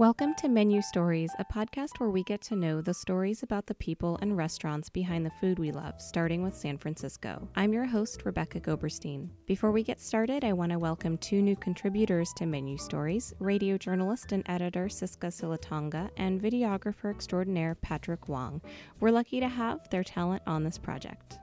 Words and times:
Welcome 0.00 0.34
to 0.36 0.48
Menu 0.48 0.80
Stories, 0.80 1.30
a 1.38 1.44
podcast 1.44 1.98
where 2.00 2.08
we 2.08 2.22
get 2.22 2.40
to 2.44 2.56
know 2.56 2.80
the 2.80 2.94
stories 2.94 3.42
about 3.42 3.66
the 3.66 3.74
people 3.74 4.18
and 4.22 4.34
restaurants 4.34 4.88
behind 4.88 5.26
the 5.26 5.30
food 5.42 5.58
we 5.58 5.72
love, 5.72 6.00
starting 6.00 6.42
with 6.42 6.56
San 6.56 6.78
Francisco. 6.78 7.46
I'm 7.54 7.74
your 7.74 7.84
host, 7.84 8.22
Rebecca 8.24 8.60
Goberstein. 8.60 9.28
Before 9.44 9.70
we 9.70 9.82
get 9.82 10.00
started, 10.00 10.42
I 10.42 10.54
want 10.54 10.72
to 10.72 10.78
welcome 10.78 11.18
two 11.18 11.42
new 11.42 11.54
contributors 11.54 12.32
to 12.38 12.46
Menu 12.46 12.78
Stories 12.78 13.34
radio 13.40 13.76
journalist 13.76 14.32
and 14.32 14.42
editor 14.46 14.86
Siska 14.86 15.28
Silitonga 15.28 16.08
and 16.16 16.40
videographer 16.40 17.10
extraordinaire 17.10 17.74
Patrick 17.74 18.26
Wong. 18.26 18.62
We're 19.00 19.10
lucky 19.10 19.38
to 19.40 19.48
have 19.48 19.86
their 19.90 20.02
talent 20.02 20.42
on 20.46 20.64
this 20.64 20.78
project. 20.78 21.36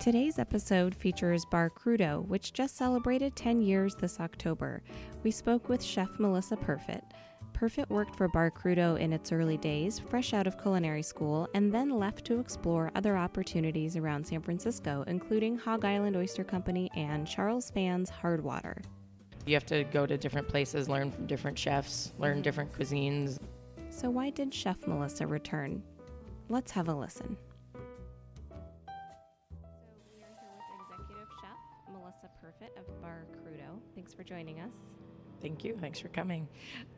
Today's 0.00 0.40
episode 0.40 0.96
features 0.96 1.44
Bar 1.44 1.70
Crudo, 1.70 2.26
which 2.26 2.54
just 2.54 2.76
celebrated 2.76 3.36
10 3.36 3.62
years 3.62 3.94
this 3.94 4.18
October. 4.18 4.82
We 5.22 5.30
spoke 5.30 5.68
with 5.68 5.80
chef 5.80 6.18
Melissa 6.18 6.56
Perfit. 6.56 7.02
Perfit 7.60 7.90
worked 7.90 8.16
for 8.16 8.26
Bar 8.26 8.50
Crudo 8.50 8.98
in 8.98 9.12
its 9.12 9.32
early 9.32 9.58
days, 9.58 9.98
fresh 9.98 10.32
out 10.32 10.46
of 10.46 10.58
culinary 10.58 11.02
school, 11.02 11.46
and 11.52 11.70
then 11.70 11.90
left 11.90 12.24
to 12.24 12.40
explore 12.40 12.90
other 12.94 13.18
opportunities 13.18 13.98
around 13.98 14.26
San 14.26 14.40
Francisco, 14.40 15.04
including 15.06 15.58
Hog 15.58 15.84
Island 15.84 16.16
Oyster 16.16 16.42
Company 16.42 16.90
and 16.96 17.26
Charles 17.26 17.70
Phan's 17.70 18.10
Hardwater. 18.10 18.82
You 19.44 19.52
have 19.52 19.66
to 19.66 19.84
go 19.84 20.06
to 20.06 20.16
different 20.16 20.48
places, 20.48 20.88
learn 20.88 21.10
from 21.10 21.26
different 21.26 21.58
chefs, 21.58 22.12
learn 22.18 22.36
mm-hmm. 22.36 22.42
different 22.42 22.72
cuisines. 22.72 23.38
So, 23.90 24.08
why 24.08 24.30
did 24.30 24.54
Chef 24.54 24.86
Melissa 24.86 25.26
return? 25.26 25.82
Let's 26.48 26.70
have 26.70 26.88
a 26.88 26.94
listen. 26.94 27.36
So, 27.74 27.80
we 30.16 30.22
are 30.22 30.32
here 30.32 30.48
with 30.48 30.88
Executive 30.88 31.28
Chef 31.42 31.58
Melissa 31.92 32.30
Perfit 32.42 32.78
of 32.78 33.02
Bar 33.02 33.26
Crudo. 33.44 33.80
Thanks 33.94 34.14
for 34.14 34.24
joining 34.24 34.60
us. 34.60 34.72
Thank 35.40 35.64
you. 35.64 35.76
Thanks 35.80 35.98
for 35.98 36.08
coming. 36.08 36.48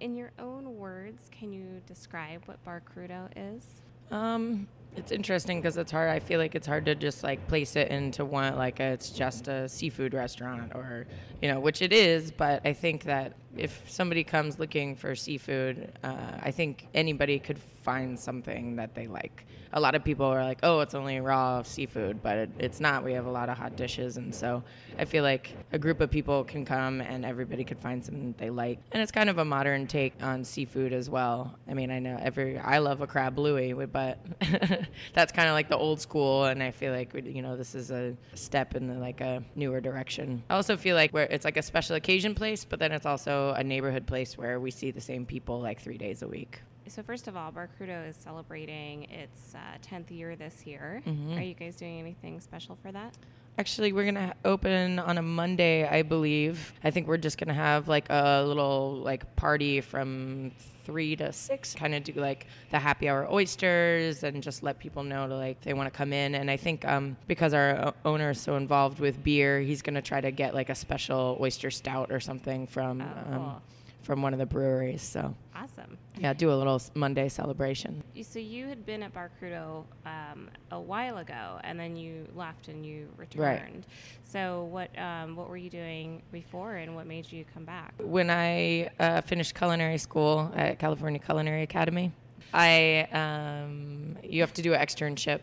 In 0.01 0.15
your 0.15 0.33
own 0.39 0.77
words, 0.77 1.31
can 1.31 1.53
you 1.53 1.81
describe 1.87 2.43
what 2.47 2.62
Bar 2.65 2.83
Crudo 2.83 3.29
is? 3.37 3.65
Um, 4.11 4.69
it's 4.97 5.11
interesting 5.11 5.61
because 5.61 5.77
it's 5.77 5.91
hard. 5.91 6.11
I 6.11 6.19
feel 6.19 6.39
like 6.39 6.55
it's 6.55 6.67
hard 6.67 6.85
to 6.87 6.95
just 6.95 7.23
like 7.23 7.47
place 7.48 7.77
it 7.77 7.89
into 7.89 8.25
one 8.25 8.57
like 8.57 8.81
a, 8.81 8.85
it's 8.85 9.11
just 9.11 9.48
a 9.48 9.69
seafood 9.69 10.13
restaurant 10.13 10.73
or 10.75 11.07
you 11.41 11.48
know, 11.48 11.61
which 11.61 11.81
it 11.83 11.93
is. 11.93 12.31
But 12.31 12.67
I 12.67 12.73
think 12.73 13.05
that 13.05 13.35
if 13.56 13.83
somebody 13.89 14.25
comes 14.25 14.58
looking 14.58 14.97
for 14.97 15.14
seafood, 15.14 15.92
uh, 16.03 16.39
I 16.42 16.50
think 16.50 16.89
anybody 16.95 17.39
could 17.39 17.58
find 17.58 18.19
something 18.19 18.77
that 18.77 18.95
they 18.95 19.06
like. 19.06 19.45
A 19.75 19.81
lot 19.81 19.95
of 19.95 20.05
people 20.05 20.27
are 20.27 20.45
like, 20.45 20.58
"Oh, 20.62 20.81
it's 20.81 20.95
only 20.95 21.19
raw 21.20 21.62
seafood," 21.62 22.23
but 22.23 22.36
it, 22.36 22.50
it's 22.58 22.78
not. 22.78 23.05
We 23.05 23.14
have 23.14 23.25
a 23.25 23.30
lot 23.30 23.48
of 23.48 23.56
hot 23.56 23.75
dishes, 23.75 24.19
and 24.19 24.34
so 24.34 24.62
I 24.98 25.06
feel 25.06 25.23
like 25.23 25.56
a 25.73 25.78
group 25.78 26.03
of 26.03 26.11
people 26.11 26.45
can 26.45 26.67
come 26.67 27.00
and 27.00 27.25
everybody 27.25 27.64
could 27.64 27.78
find 27.78 28.05
something 28.05 28.34
they 28.36 28.50
like. 28.50 28.80
And 28.92 29.03
it's 29.03 29.12
kind 29.12 29.30
of 29.30 29.39
a 29.39 29.45
modern 29.47 29.86
take 29.86 30.12
on 30.23 30.45
seafood 30.45 30.92
as 30.92 31.08
well. 31.08 31.55
I 31.67 31.73
mean, 31.73 31.91
I 31.91 32.00
know 32.00 32.19
every 32.20 32.58
I 32.58 32.78
love 32.78 33.00
a 33.00 33.06
crab 33.06 33.39
louie, 33.39 33.73
but 33.73 34.19
that's 35.14 35.33
kind 35.33 35.48
of 35.48 35.55
like 35.55 35.70
the 35.70 35.78
old 35.78 36.03
school, 36.03 36.45
and 36.45 36.62
I 36.62 36.70
feel 36.70 36.92
like 36.92 37.14
you 37.14 37.41
know 37.41 37.56
this 37.56 37.75
is 37.75 37.91
a 37.91 38.14
step 38.34 38.75
in 38.75 38.89
the, 38.89 38.95
like 38.95 39.23
a 39.23 39.42
newer 39.55 39.80
direction. 39.80 40.42
I 40.50 40.55
also 40.56 40.77
feel 40.77 40.97
like 40.97 41.12
where 41.12 41.25
it's 41.25 41.47
like 41.47 41.56
a 41.56 41.62
special 41.62 41.97
occasion 41.97 42.34
place, 42.34 42.67
but 42.67 42.78
then 42.78 42.92
it's 42.92 43.06
also 43.06 43.42
a 43.51 43.62
neighborhood 43.65 44.07
place 44.07 44.39
where 44.39 44.59
we 44.61 44.71
see 44.71 44.91
the 44.91 45.01
same 45.01 45.27
people 45.27 45.61
like 45.61 45.81
three 45.81 45.98
days 45.98 46.23
a 46.23 46.29
week. 46.29 46.61
So, 46.89 47.03
first 47.03 47.29
of 47.29 47.37
all, 47.37 47.53
Bar 47.53 47.69
Crudo 47.79 48.09
is 48.09 48.17
celebrating 48.17 49.05
its 49.05 49.55
uh, 49.55 49.79
10th 49.83 50.11
year 50.11 50.35
this 50.37 50.67
year. 50.67 51.01
Mhm. 51.07 51.39
Are 51.39 51.42
you 51.42 51.55
guys 51.55 51.77
doing 51.77 51.98
anything 52.01 52.41
special 52.41 52.77
for 52.83 52.91
that? 52.92 53.17
Actually, 53.58 53.92
we're 53.92 54.07
gonna 54.07 54.35
open 54.45 54.98
on 54.98 55.18
a 55.18 55.23
Monday, 55.23 55.86
I 55.86 56.02
believe. 56.02 56.73
I 56.83 56.90
think 56.90 57.07
we're 57.07 57.18
just 57.18 57.36
gonna 57.39 57.52
have 57.55 57.86
like 57.86 58.07
a 58.08 58.42
little 58.45 58.96
like 59.05 59.36
party 59.36 59.80
from 59.83 60.52
three 60.85 61.14
to 61.17 61.33
six, 61.33 61.74
kind 61.74 61.95
of 61.95 62.02
do 62.02 62.12
like 62.14 62.46
the 62.70 62.79
happy 62.79 63.08
hour 63.08 63.30
oysters 63.30 64.24
and 64.24 64.42
just 64.42 64.62
let 64.62 64.79
people 64.79 65.05
know 65.05 65.29
to 65.29 65.36
like 65.36 65.61
they 65.61 65.74
want 65.74 65.92
to 65.92 65.96
come 65.96 66.12
in. 66.14 66.35
And 66.35 66.51
I 66.51 66.57
think 66.57 66.85
um, 66.86 67.17
because 67.29 67.52
our 67.52 67.92
owner 68.07 68.30
is 68.30 68.41
so 68.41 68.57
involved 68.57 68.98
with 69.01 69.23
beer, 69.23 69.61
he's 69.61 69.83
gonna 69.83 70.02
try 70.02 70.20
to 70.20 70.30
get 70.30 70.55
like 70.55 70.70
a 70.70 70.74
special 70.74 71.36
oyster 71.41 71.70
stout 71.70 72.11
or 72.11 72.20
something 72.20 72.67
from 72.67 73.02
Oh, 73.02 73.35
um, 73.35 73.39
cool. 73.39 73.62
From 74.02 74.20
one 74.23 74.33
of 74.33 74.39
the 74.39 74.46
breweries. 74.46 75.01
So 75.02 75.35
Awesome. 75.55 75.96
yeah, 76.18 76.33
do 76.33 76.52
a 76.52 76.57
little 76.57 76.80
Monday 76.95 77.29
celebration. 77.29 78.02
You- 78.14 78.24
So, 78.24 78.39
you 78.39 78.67
had 78.67 78.85
been 78.85 79.02
at 79.02 79.13
Bar 79.14 79.30
Crudo 79.40 79.85
um, 80.05 80.48
a 80.70 80.80
while 80.80 81.18
ago, 81.18 81.61
and 81.63 81.79
then 81.79 81.96
you 81.96 82.27
left 82.35 82.68
and 82.68 82.85
you 82.85 83.08
returned. 83.17 83.41
Right. 83.42 83.85
So, 84.24 84.64
what 84.64 84.91
um, 84.98 85.36
what 85.36 85.48
were 85.48 85.57
you 85.57 85.70
doing 85.70 86.23
before, 86.33 86.74
and 86.77 86.95
what 86.96 87.07
made 87.07 87.30
you 87.30 87.45
come 87.55 87.64
back? 87.64 87.95
when 87.98 88.29
I 88.30 88.91
uh, 88.98 89.20
finished 89.20 89.55
culinary 89.55 89.98
school 89.98 90.51
at 90.57 90.79
California 90.79 91.20
Culinary 91.20 91.62
Academy, 91.62 92.11
I 92.52 93.07
um, 93.12 94.17
you 94.23 94.41
have 94.41 94.52
to 94.55 94.62
do 94.62 94.74
an 94.74 94.80
externship, 94.80 95.41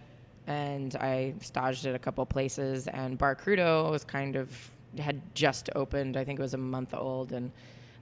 and 0.48 0.96
I 0.96 1.34
staged 1.42 1.86
at 1.86 1.96
a 1.96 2.00
couple 2.00 2.26
places. 2.26 2.88
And 2.88 3.18
Bar 3.18 3.36
Crudo 3.36 3.90
was 3.92 4.04
kind 4.04 4.36
of 4.36 4.50
had 4.98 5.22
just 5.36 5.70
opened. 5.76 6.18
I 6.18 6.24
think 6.26 6.40
it 6.40 6.42
was 6.42 6.56
a 6.56 6.58
month 6.58 6.94
old, 6.94 7.32
and 7.32 7.52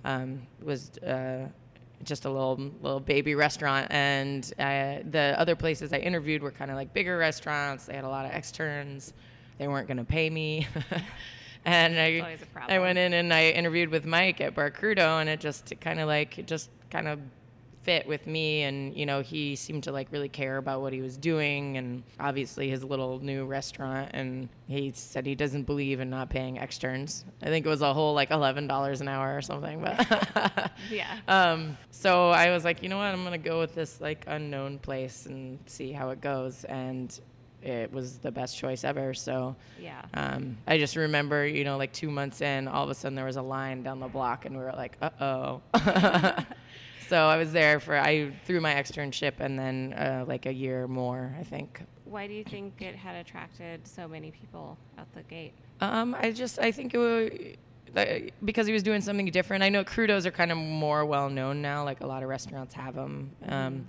um, 0.05 0.41
was. 0.61 0.97
Uh, 0.99 1.47
just 2.03 2.25
a 2.25 2.29
little 2.29 2.71
little 2.81 2.99
baby 2.99 3.35
restaurant, 3.35 3.87
and 3.89 4.53
uh, 4.59 4.97
the 5.09 5.35
other 5.37 5.55
places 5.55 5.91
I 5.93 5.97
interviewed 5.97 6.41
were 6.41 6.51
kind 6.51 6.69
of 6.69 6.77
like 6.77 6.93
bigger 6.93 7.17
restaurants. 7.17 7.85
They 7.85 7.95
had 7.95 8.03
a 8.03 8.09
lot 8.09 8.25
of 8.25 8.31
externs. 8.31 9.13
They 9.57 9.67
weren't 9.67 9.87
going 9.87 9.97
to 9.97 10.03
pay 10.03 10.29
me, 10.29 10.67
and 11.65 11.99
I 11.99 12.37
I 12.67 12.79
went 12.79 12.97
in 12.97 13.13
and 13.13 13.33
I 13.33 13.49
interviewed 13.49 13.89
with 13.89 14.05
Mike 14.05 14.41
at 14.41 14.53
Bar 14.53 14.71
Crudo, 14.71 15.19
and 15.19 15.29
it 15.29 15.39
just 15.39 15.73
kind 15.81 15.99
of 15.99 16.07
like 16.07 16.37
it 16.37 16.47
just 16.47 16.69
kind 16.89 17.07
of 17.07 17.19
fit 17.87 18.05
with 18.05 18.27
me 18.27 18.63
and 18.63 18.93
you 18.97 19.05
know 19.05 19.21
he 19.21 19.55
seemed 19.55 19.81
to 19.81 19.93
like 19.93 20.11
really 20.11 20.27
care 20.27 20.57
about 20.57 20.81
what 20.81 20.91
he 20.91 20.99
was 21.01 21.15
doing 21.15 21.77
and 21.77 22.03
obviously 22.19 22.69
his 22.69 22.83
little 22.83 23.19
new 23.19 23.45
restaurant 23.45 24.11
and 24.13 24.49
he 24.67 24.91
said 24.93 25.25
he 25.25 25.35
doesn't 25.35 25.63
believe 25.63 26.01
in 26.01 26.09
not 26.09 26.29
paying 26.29 26.59
externs 26.59 27.23
i 27.41 27.45
think 27.45 27.65
it 27.65 27.69
was 27.69 27.81
a 27.81 27.93
whole 27.93 28.13
like 28.13 28.29
$11 28.29 28.99
an 29.01 29.07
hour 29.07 29.37
or 29.37 29.41
something 29.41 29.79
but 29.81 30.71
Yeah. 30.91 31.17
um, 31.29 31.77
so 31.91 32.29
I 32.31 32.51
was 32.51 32.65
like, 32.65 32.83
you 32.83 32.89
know 32.89 32.97
what, 32.97 33.05
I'm 33.05 33.23
gonna 33.23 33.37
go 33.37 33.59
with 33.61 33.73
this 33.73 34.01
like 34.01 34.25
unknown 34.27 34.79
place 34.79 35.25
and 35.25 35.57
see 35.65 35.91
how 35.93 36.09
it 36.09 36.19
goes, 36.21 36.63
and 36.65 37.17
it 37.63 37.91
was 37.91 38.19
the 38.19 38.31
best 38.31 38.57
choice 38.57 38.83
ever. 38.83 39.13
So 39.13 39.55
Yeah. 39.81 40.01
um, 40.13 40.57
I 40.67 40.77
just 40.77 40.95
remember, 40.95 41.45
you 41.47 41.63
know, 41.63 41.77
like 41.77 41.91
two 41.93 42.11
months 42.11 42.41
in, 42.41 42.67
all 42.67 42.83
of 42.83 42.89
a 42.89 42.93
sudden 42.95 43.15
there 43.15 43.25
was 43.25 43.37
a 43.37 43.41
line 43.41 43.81
down 43.83 43.99
the 43.99 44.07
block, 44.07 44.45
and 44.45 44.55
we 44.57 44.61
were 44.63 44.73
like, 44.73 44.97
uh 45.01 45.09
oh. 45.21 45.61
so 47.07 47.17
I 47.17 47.37
was 47.37 47.51
there 47.51 47.79
for 47.79 47.97
I 47.97 48.31
through 48.45 48.61
my 48.61 48.73
externship, 48.73 49.39
and 49.39 49.57
then 49.57 49.93
uh, 49.93 50.25
like 50.27 50.45
a 50.45 50.53
year 50.53 50.87
more, 50.87 51.35
I 51.39 51.43
think. 51.43 51.81
Why 52.05 52.27
do 52.27 52.33
you 52.33 52.43
think 52.43 52.81
it 52.81 52.95
had 52.95 53.15
attracted 53.15 53.85
so 53.87 54.07
many 54.07 54.31
people 54.31 54.77
out 54.97 55.11
the 55.13 55.23
gate? 55.23 55.53
Um, 55.81 56.15
I 56.19 56.31
just 56.31 56.59
I 56.59 56.71
think 56.71 56.93
it 56.93 56.97
was 56.97 57.29
because 58.43 58.67
he 58.67 58.73
was 58.73 58.83
doing 58.83 59.01
something 59.01 59.25
different. 59.27 59.63
I 59.63 59.69
know 59.69 59.83
crudos 59.83 60.25
are 60.25 60.31
kind 60.31 60.51
of 60.51 60.57
more 60.57 61.05
well 61.05 61.29
known 61.29 61.61
now, 61.61 61.83
like 61.83 62.01
a 62.01 62.07
lot 62.07 62.23
of 62.23 62.29
restaurants 62.29 62.73
have 62.73 62.95
them. 62.95 63.31
Um, 63.47 63.87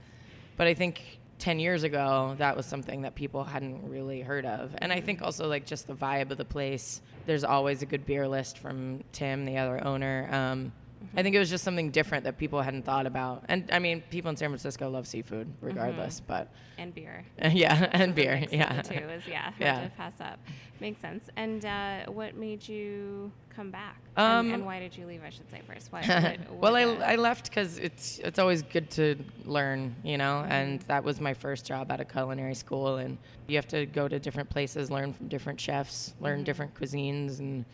but 0.56 0.66
I 0.66 0.74
think 0.74 1.18
10 1.38 1.58
years 1.60 1.82
ago 1.82 2.34
that 2.38 2.56
was 2.56 2.66
something 2.66 3.02
that 3.02 3.14
people 3.14 3.44
hadn't 3.44 3.88
really 3.88 4.20
heard 4.20 4.44
of. 4.44 4.74
And 4.78 4.92
I 4.92 5.00
think 5.00 5.22
also 5.22 5.48
like 5.48 5.66
just 5.66 5.86
the 5.86 5.94
vibe 5.94 6.30
of 6.30 6.38
the 6.38 6.44
place. 6.44 7.00
There's 7.26 7.44
always 7.44 7.82
a 7.82 7.86
good 7.86 8.06
beer 8.06 8.26
list 8.26 8.58
from 8.58 9.02
Tim, 9.12 9.44
the 9.44 9.58
other 9.58 9.84
owner. 9.84 10.28
Um, 10.30 10.72
I 11.16 11.22
think 11.22 11.34
it 11.34 11.38
was 11.38 11.50
just 11.50 11.64
something 11.64 11.90
different 11.90 12.24
that 12.24 12.38
people 12.38 12.60
hadn't 12.62 12.84
thought 12.84 13.06
about. 13.06 13.44
And 13.48 13.68
I 13.72 13.78
mean, 13.78 14.02
people 14.10 14.30
in 14.30 14.36
San 14.36 14.48
Francisco 14.50 14.88
love 14.88 15.06
seafood 15.06 15.52
regardless, 15.60 16.20
but 16.20 16.48
And 16.76 16.94
beer. 16.94 17.24
yeah, 17.50 17.88
and 17.92 18.14
beer, 18.14 18.34
mix 18.40 18.44
of 18.46 18.50
the 18.50 18.56
yeah. 18.58 18.82
two 18.82 19.08
is 19.08 19.22
yeah, 19.26 19.42
hard 19.42 19.54
Yeah. 19.60 19.80
to 19.84 19.90
pass 19.90 20.12
up. 20.20 20.38
Makes 20.80 21.00
sense. 21.00 21.24
And 21.36 21.64
uh, 21.64 22.06
what 22.06 22.36
made 22.36 22.66
you 22.68 23.32
come 23.54 23.70
back? 23.72 23.96
Um, 24.16 24.46
and, 24.46 24.54
and 24.54 24.66
why 24.66 24.78
did 24.78 24.96
you 24.96 25.06
leave? 25.06 25.22
I 25.24 25.30
should 25.30 25.50
say 25.50 25.60
first. 25.66 25.90
Why, 25.92 26.02
what, 26.50 26.60
well, 26.72 26.72
what, 26.72 27.02
I, 27.02 27.12
I 27.12 27.16
left 27.16 27.48
because 27.48 27.78
it's 27.78 28.20
it's 28.20 28.38
always 28.38 28.62
good 28.62 28.88
to 28.92 29.16
learn, 29.44 29.96
you 30.04 30.16
know, 30.18 30.44
and 30.48 30.80
that 30.82 31.02
was 31.02 31.20
my 31.20 31.34
first 31.34 31.66
job 31.66 31.90
out 31.90 32.00
of 32.00 32.08
culinary 32.08 32.54
school, 32.54 32.98
and 32.98 33.18
you 33.48 33.56
have 33.56 33.66
to 33.68 33.86
go 33.86 34.06
to 34.06 34.18
different 34.20 34.48
places, 34.50 34.90
learn 34.90 35.12
from 35.12 35.26
different 35.28 35.60
chefs, 35.60 36.14
learn 36.20 36.44
different 36.44 36.74
cuisines, 36.74 37.40
and 37.40 37.64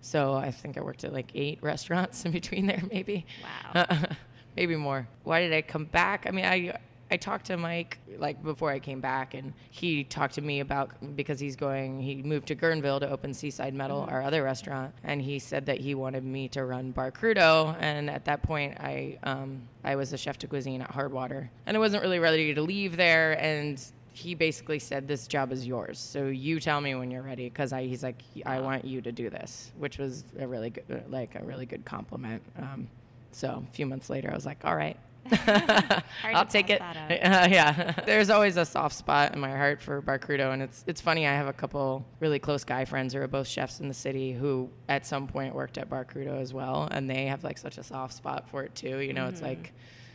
so 0.00 0.34
I 0.34 0.50
think 0.50 0.78
I 0.78 0.80
worked 0.80 1.04
at 1.04 1.12
like 1.12 1.30
eight 1.34 1.58
restaurants 1.62 2.24
in 2.24 2.32
between 2.32 2.66
there, 2.66 2.82
maybe. 2.90 3.26
Wow. 3.74 3.86
maybe 4.56 4.76
more. 4.76 5.06
Why 5.24 5.40
did 5.40 5.52
I 5.52 5.62
come 5.62 5.84
back? 5.84 6.26
I 6.26 6.30
mean, 6.30 6.44
I 6.44 6.78
I 7.12 7.16
talked 7.16 7.46
to 7.46 7.56
Mike 7.56 7.98
like 8.18 8.42
before 8.42 8.70
I 8.70 8.78
came 8.78 9.00
back, 9.00 9.34
and 9.34 9.52
he 9.70 10.04
talked 10.04 10.34
to 10.34 10.40
me 10.40 10.60
about 10.60 11.16
because 11.16 11.40
he's 11.40 11.56
going. 11.56 12.00
He 12.00 12.22
moved 12.22 12.46
to 12.48 12.56
Guerneville 12.56 13.00
to 13.00 13.10
open 13.10 13.34
Seaside 13.34 13.74
Metal, 13.74 14.06
our 14.08 14.22
other 14.22 14.44
restaurant, 14.44 14.94
and 15.02 15.20
he 15.20 15.38
said 15.40 15.66
that 15.66 15.78
he 15.78 15.94
wanted 15.94 16.24
me 16.24 16.48
to 16.48 16.64
run 16.64 16.92
Bar 16.92 17.10
Crudo. 17.10 17.76
And 17.80 18.08
at 18.08 18.24
that 18.26 18.42
point, 18.42 18.78
I 18.78 19.18
um, 19.24 19.62
I 19.82 19.96
was 19.96 20.12
a 20.12 20.16
chef 20.16 20.38
de 20.38 20.46
cuisine 20.46 20.82
at 20.82 20.92
Hardwater, 20.92 21.48
and 21.66 21.76
I 21.76 21.80
wasn't 21.80 22.02
really 22.02 22.20
ready 22.20 22.54
to 22.54 22.62
leave 22.62 22.96
there. 22.96 23.32
And 23.40 23.82
he 24.20 24.34
basically 24.34 24.78
said, 24.78 25.08
"This 25.08 25.26
job 25.26 25.52
is 25.52 25.66
yours. 25.66 25.98
So 25.98 26.26
you 26.26 26.60
tell 26.60 26.80
me 26.80 26.94
when 26.94 27.10
you're 27.10 27.22
ready." 27.22 27.48
Because 27.48 27.72
I, 27.72 27.86
he's 27.86 28.02
like, 28.02 28.22
"I 28.44 28.60
want 28.60 28.84
you 28.84 29.00
to 29.00 29.12
do 29.12 29.30
this," 29.30 29.72
which 29.78 29.98
was 29.98 30.24
a 30.38 30.46
really 30.46 30.70
good, 30.70 31.04
like 31.08 31.34
a 31.34 31.44
really 31.44 31.66
good 31.66 31.84
compliment. 31.84 32.42
Um, 32.58 32.88
so 33.32 33.64
a 33.68 33.74
few 33.74 33.86
months 33.86 34.10
later, 34.10 34.30
I 34.30 34.34
was 34.34 34.46
like, 34.46 34.64
"All 34.64 34.76
right, 34.76 34.96
I'll 36.24 36.46
take 36.46 36.70
it. 36.70 36.80
Uh, 36.80 37.06
yeah, 37.50 37.92
there's 38.06 38.30
always 38.30 38.56
a 38.56 38.64
soft 38.64 38.94
spot 38.94 39.34
in 39.34 39.40
my 39.40 39.50
heart 39.50 39.80
for 39.80 40.00
Barcrudo, 40.02 40.52
and 40.52 40.62
it's 40.62 40.84
it's 40.86 41.00
funny. 41.00 41.26
I 41.26 41.32
have 41.32 41.46
a 41.46 41.52
couple 41.52 42.04
really 42.20 42.38
close 42.38 42.64
guy 42.64 42.84
friends 42.84 43.14
who 43.14 43.20
are 43.20 43.28
both 43.28 43.46
chefs 43.46 43.80
in 43.80 43.88
the 43.88 43.94
city 43.94 44.32
who 44.32 44.68
at 44.88 45.06
some 45.06 45.26
point 45.26 45.54
worked 45.54 45.78
at 45.78 45.88
Barcrudo 45.88 46.40
as 46.40 46.52
well, 46.52 46.88
and 46.90 47.08
they 47.08 47.26
have 47.26 47.44
like 47.44 47.58
such 47.58 47.78
a 47.78 47.82
soft 47.82 48.14
spot 48.14 48.48
for 48.48 48.64
it 48.64 48.74
too. 48.74 48.98
You 48.98 49.12
know, 49.12 49.22
mm-hmm. 49.22 49.34
it's 49.34 49.42
like 49.42 49.72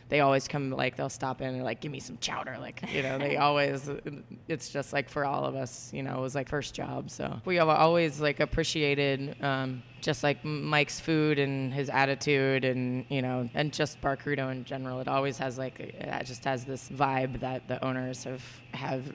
they 0.08 0.20
always 0.20 0.46
come 0.46 0.70
like 0.70 0.96
they'll 0.96 1.08
stop 1.08 1.40
in 1.40 1.54
and 1.54 1.64
like 1.64 1.80
give 1.80 1.90
me 1.90 2.00
some 2.00 2.16
chowder 2.18 2.56
like 2.60 2.82
you 2.92 3.02
know 3.02 3.18
they 3.18 3.36
always 3.46 3.90
it's 4.48 4.68
just 4.68 4.92
like 4.92 5.08
for 5.08 5.24
all 5.24 5.44
of 5.44 5.54
us 5.54 5.90
you 5.92 6.02
know 6.02 6.16
it 6.18 6.20
was 6.20 6.34
like 6.34 6.48
first 6.48 6.74
job 6.74 7.10
so. 7.10 7.40
We 7.44 7.56
have 7.56 7.68
always 7.68 8.20
like 8.20 8.40
appreciated 8.40 9.36
um, 9.42 9.82
just 10.00 10.22
like 10.22 10.44
Mike's 10.44 11.00
food 11.00 11.38
and 11.38 11.72
his 11.72 11.88
attitude 11.90 12.64
and 12.64 13.04
you 13.08 13.22
know 13.22 13.48
and 13.54 13.72
just 13.72 14.00
Barcrudo 14.00 14.50
in 14.52 14.64
general. 14.64 15.00
It 15.00 15.08
always 15.08 15.38
has 15.38 15.58
like 15.58 15.80
it 15.80 16.26
just 16.26 16.44
has 16.44 16.64
this 16.64 16.88
vibe 16.88 17.40
that 17.40 17.68
the 17.68 17.82
owners 17.84 18.24
have 18.24 18.42
have 18.72 19.12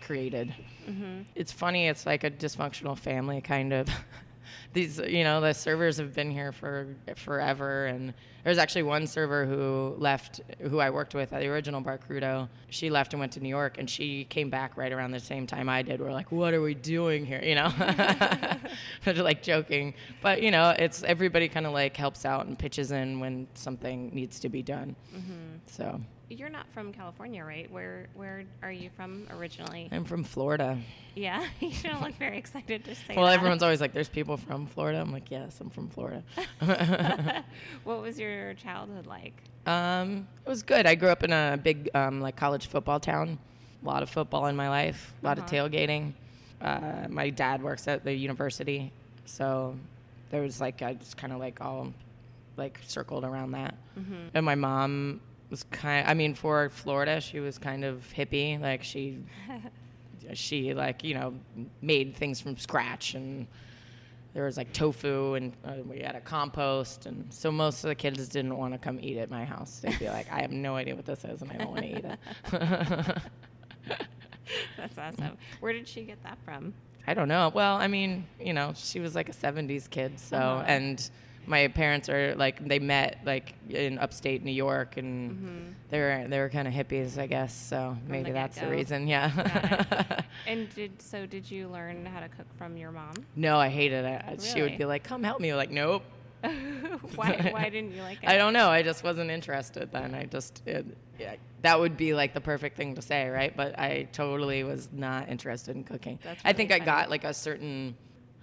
created. 0.00 0.54
Mm-hmm. 0.88 1.22
it's 1.36 1.52
funny 1.52 1.86
it's 1.86 2.06
like 2.06 2.24
a 2.24 2.30
dysfunctional 2.30 2.98
family 2.98 3.40
kind 3.40 3.72
of 3.72 3.88
these 4.72 4.98
you 4.98 5.24
know 5.24 5.40
the 5.40 5.52
servers 5.52 5.96
have 5.96 6.14
been 6.14 6.30
here 6.30 6.52
for 6.52 6.94
forever 7.16 7.86
and 7.86 8.14
there's 8.44 8.58
actually 8.58 8.82
one 8.82 9.06
server 9.06 9.44
who 9.44 9.94
left 9.98 10.40
who 10.60 10.78
I 10.78 10.90
worked 10.90 11.14
with 11.14 11.32
at 11.32 11.40
the 11.40 11.48
original 11.48 11.80
Bar 11.80 11.98
Crudo 11.98 12.48
She 12.70 12.88
left 12.90 13.12
and 13.12 13.20
went 13.20 13.32
to 13.32 13.40
New 13.40 13.48
York 13.48 13.78
and 13.78 13.88
she 13.88 14.24
came 14.24 14.50
back 14.50 14.76
right 14.76 14.92
around 14.92 15.10
the 15.10 15.20
same 15.20 15.46
time 15.46 15.68
I 15.68 15.82
did. 15.82 16.00
We're 16.00 16.12
like, 16.12 16.32
what 16.32 16.54
are 16.54 16.62
we 16.62 16.74
doing 16.74 17.26
here? 17.26 17.42
You 17.42 17.56
know, 17.56 17.72
like 19.22 19.42
joking, 19.42 19.94
but 20.22 20.42
you 20.42 20.50
know, 20.50 20.70
it's 20.78 21.02
everybody 21.02 21.48
kind 21.48 21.66
of 21.66 21.72
like 21.72 21.96
helps 21.96 22.24
out 22.24 22.46
and 22.46 22.58
pitches 22.58 22.92
in 22.92 23.20
when 23.20 23.46
something 23.54 24.10
needs 24.14 24.40
to 24.40 24.48
be 24.48 24.62
done. 24.62 24.96
Mm-hmm. 25.14 25.56
So 25.66 26.00
you're 26.30 26.48
not 26.48 26.66
from 26.72 26.92
California, 26.92 27.44
right? 27.44 27.70
Where 27.70 28.06
where 28.14 28.44
are 28.62 28.70
you 28.70 28.88
from 28.96 29.26
originally? 29.32 29.88
I'm 29.90 30.04
from 30.04 30.22
Florida. 30.22 30.78
Yeah, 31.16 31.44
you 31.60 31.72
don't 31.82 32.00
look 32.00 32.14
very 32.14 32.38
excited 32.38 32.84
to 32.84 32.94
say. 32.94 33.14
well, 33.16 33.26
that. 33.26 33.34
everyone's 33.34 33.62
always 33.62 33.80
like, 33.80 33.92
"There's 33.92 34.08
people 34.08 34.36
from 34.36 34.66
Florida." 34.66 35.00
I'm 35.00 35.12
like, 35.12 35.30
"Yes, 35.30 35.60
I'm 35.60 35.70
from 35.70 35.88
Florida." 35.88 36.22
what 37.84 38.00
was 38.00 38.18
your 38.18 38.54
childhood 38.54 39.06
like? 39.06 39.34
Um, 39.66 40.28
it 40.46 40.48
was 40.48 40.62
good. 40.62 40.86
I 40.86 40.94
grew 40.94 41.08
up 41.08 41.24
in 41.24 41.32
a 41.32 41.58
big 41.62 41.90
um, 41.94 42.20
like 42.20 42.36
college 42.36 42.68
football 42.68 43.00
town. 43.00 43.38
A 43.82 43.86
lot 43.86 44.02
of 44.02 44.10
football 44.10 44.46
in 44.46 44.56
my 44.56 44.68
life. 44.68 45.12
A 45.22 45.26
lot 45.26 45.38
uh-huh. 45.38 45.46
of 45.46 45.72
tailgating. 45.72 46.12
Uh, 46.60 47.08
my 47.08 47.30
dad 47.30 47.62
works 47.62 47.88
at 47.88 48.04
the 48.04 48.12
university, 48.12 48.92
so 49.24 49.76
there 50.30 50.42
was 50.42 50.60
like 50.60 50.80
I 50.80 50.94
just 50.94 51.16
kind 51.16 51.32
of 51.32 51.40
like 51.40 51.60
all 51.60 51.92
like 52.56 52.78
circled 52.86 53.24
around 53.24 53.52
that. 53.52 53.74
Mm-hmm. 53.98 54.28
And 54.34 54.46
my 54.46 54.54
mom 54.54 55.20
was 55.50 55.64
kind. 55.64 56.06
I 56.08 56.14
mean, 56.14 56.34
for 56.34 56.68
Florida, 56.70 57.20
she 57.20 57.40
was 57.40 57.58
kind 57.58 57.84
of 57.84 58.06
hippie. 58.16 58.60
Like 58.60 58.82
she, 58.82 59.18
she 60.34 60.74
like 60.74 61.04
you 61.04 61.14
know 61.14 61.34
made 61.82 62.16
things 62.16 62.40
from 62.40 62.56
scratch, 62.56 63.14
and 63.14 63.46
there 64.32 64.44
was 64.44 64.56
like 64.56 64.72
tofu, 64.72 65.34
and 65.34 65.52
uh, 65.64 65.74
we 65.84 66.00
had 66.00 66.14
a 66.14 66.20
compost, 66.20 67.06
and 67.06 67.32
so 67.32 67.50
most 67.50 67.84
of 67.84 67.88
the 67.88 67.94
kids 67.94 68.28
didn't 68.28 68.56
want 68.56 68.72
to 68.72 68.78
come 68.78 68.98
eat 69.02 69.18
at 69.18 69.30
my 69.30 69.44
house. 69.44 69.80
They'd 69.80 69.98
be 69.98 70.08
like, 70.08 70.30
"I 70.32 70.40
have 70.40 70.52
no 70.52 70.76
idea 70.76 70.94
what 70.94 71.06
this 71.06 71.24
is, 71.24 71.42
and 71.42 71.50
I 71.50 71.56
don't 71.56 71.70
want 71.70 71.82
to 71.82 71.98
eat 71.98 72.04
it." 72.04 72.18
That's 74.76 74.98
awesome. 74.98 75.36
Where 75.60 75.72
did 75.72 75.86
she 75.86 76.02
get 76.02 76.22
that 76.22 76.38
from? 76.44 76.74
I 77.06 77.14
don't 77.14 77.28
know. 77.28 77.50
Well, 77.54 77.76
I 77.76 77.88
mean, 77.88 78.26
you 78.38 78.52
know, 78.52 78.72
she 78.76 79.00
was 79.00 79.14
like 79.14 79.28
a 79.28 79.32
'70s 79.32 79.90
kid, 79.90 80.18
so 80.20 80.36
uh-huh. 80.36 80.64
and 80.66 81.10
my 81.46 81.68
parents 81.68 82.08
are 82.08 82.34
like 82.36 82.66
they 82.66 82.78
met 82.78 83.20
like 83.24 83.54
in 83.68 83.98
upstate 83.98 84.44
New 84.44 84.52
York, 84.52 84.96
and 84.96 85.30
mm-hmm. 85.30 85.72
they 85.88 85.98
were 85.98 86.26
they 86.28 86.38
were 86.38 86.48
kind 86.48 86.66
of 86.66 86.74
hippies, 86.74 87.18
I 87.18 87.26
guess. 87.26 87.54
So 87.54 87.96
from 88.02 88.12
maybe 88.12 88.30
the 88.30 88.34
that's 88.34 88.58
the 88.58 88.68
reason. 88.68 89.06
Yeah. 89.06 90.22
and 90.46 90.72
did 90.74 91.00
so? 91.02 91.26
Did 91.26 91.50
you 91.50 91.68
learn 91.68 92.06
how 92.06 92.20
to 92.20 92.28
cook 92.28 92.46
from 92.56 92.76
your 92.76 92.92
mom? 92.92 93.14
No, 93.36 93.58
I 93.58 93.68
hated 93.68 94.04
it. 94.04 94.22
Really? 94.26 94.46
She 94.46 94.62
would 94.62 94.78
be 94.78 94.84
like, 94.84 95.04
"Come 95.04 95.22
help 95.22 95.40
me." 95.40 95.54
like, 95.54 95.70
nope. 95.70 96.02
why, 97.16 97.50
why 97.52 97.68
didn't 97.68 97.92
you 97.92 98.02
like 98.02 98.18
it? 98.22 98.28
I 98.28 98.36
don't 98.36 98.52
know. 98.52 98.68
I 98.70 98.82
just 98.82 99.04
wasn't 99.04 99.30
interested 99.30 99.92
then. 99.92 100.14
I 100.14 100.24
just, 100.24 100.62
it, 100.66 100.86
yeah, 101.18 101.36
that 101.62 101.78
would 101.78 101.96
be 101.96 102.14
like 102.14 102.32
the 102.32 102.40
perfect 102.40 102.76
thing 102.76 102.94
to 102.94 103.02
say, 103.02 103.28
right? 103.28 103.54
But 103.54 103.78
I 103.78 104.08
totally 104.12 104.64
was 104.64 104.88
not 104.90 105.28
interested 105.28 105.76
in 105.76 105.84
cooking. 105.84 106.18
Really 106.24 106.38
I 106.44 106.52
think 106.52 106.70
funny. 106.70 106.82
I 106.82 106.84
got 106.84 107.10
like 107.10 107.24
a 107.24 107.34
certain 107.34 107.94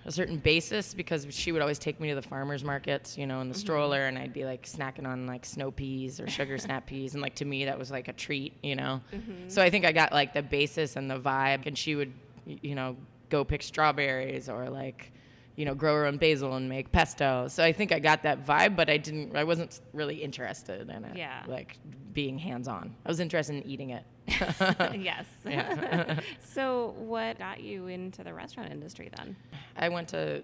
a 0.07 0.11
certain 0.11 0.37
basis 0.37 0.93
because 0.93 1.27
she 1.29 1.51
would 1.51 1.61
always 1.61 1.77
take 1.77 1.99
me 1.99 2.07
to 2.07 2.15
the 2.15 2.21
farmers 2.21 2.63
markets, 2.63 3.17
you 3.17 3.27
know, 3.27 3.41
in 3.41 3.49
the 3.49 3.53
mm-hmm. 3.53 3.59
stroller, 3.59 4.07
and 4.07 4.17
I'd 4.17 4.31
be 4.31 4.45
like 4.45 4.65
snacking 4.65 5.05
on 5.05 5.27
like 5.27 5.45
snow 5.45 5.69
peas 5.69 6.21
or 6.21 6.29
sugar 6.29 6.57
snap 6.57 6.87
peas, 6.87 7.13
and 7.13 7.21
like 7.21 7.35
to 7.35 7.45
me 7.45 7.65
that 7.65 7.77
was 7.77 7.91
like 7.91 8.07
a 8.07 8.13
treat, 8.13 8.53
you 8.63 8.75
know. 8.75 9.01
Mm-hmm. 9.13 9.49
So 9.49 9.61
I 9.61 9.69
think 9.69 9.85
I 9.85 9.91
got 9.91 10.13
like 10.13 10.33
the 10.33 10.41
basis 10.41 10.95
and 10.95 11.11
the 11.11 11.19
vibe, 11.19 11.67
and 11.67 11.77
she 11.77 11.95
would, 11.95 12.13
you 12.45 12.73
know, 12.73 12.95
go 13.29 13.43
pick 13.43 13.61
strawberries 13.61 14.47
or 14.47 14.69
like 14.69 15.11
you 15.57 15.65
know, 15.65 15.73
grow 15.73 15.95
her 15.95 16.05
own 16.05 16.17
basil 16.17 16.53
and 16.55 16.69
make 16.69 16.91
pesto. 16.91 17.47
So 17.49 17.63
I 17.63 17.73
think 17.73 17.91
I 17.91 17.97
got 17.97 18.21
that 18.23 18.45
vibe, 18.45 18.75
but 18.75 18.89
I 18.91 18.97
didn't. 18.97 19.35
I 19.35 19.43
wasn't 19.43 19.81
really 19.91 20.15
interested 20.15 20.87
in 20.87 21.03
it. 21.03 21.17
Yeah. 21.17 21.43
Like 21.47 21.77
being 22.13 22.37
hands 22.37 22.67
on. 22.67 22.95
I 23.03 23.09
was 23.09 23.19
interested 23.19 23.55
in 23.55 23.67
eating 23.67 23.89
it. 23.89 24.03
yes. 24.27 25.25
so 26.53 26.93
what 26.99 27.39
got 27.39 27.59
you 27.59 27.87
into 27.87 28.23
the 28.23 28.33
restaurant 28.33 28.71
industry 28.71 29.09
then? 29.17 29.35
I 29.75 29.89
went 29.89 30.09
to 30.09 30.43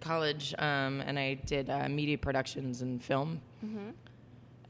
college 0.00 0.54
um, 0.58 1.00
and 1.02 1.20
I 1.20 1.34
did 1.34 1.70
uh, 1.70 1.88
media 1.88 2.18
productions 2.18 2.82
and 2.82 3.00
film. 3.00 3.40
Mm-hmm. 3.64 3.90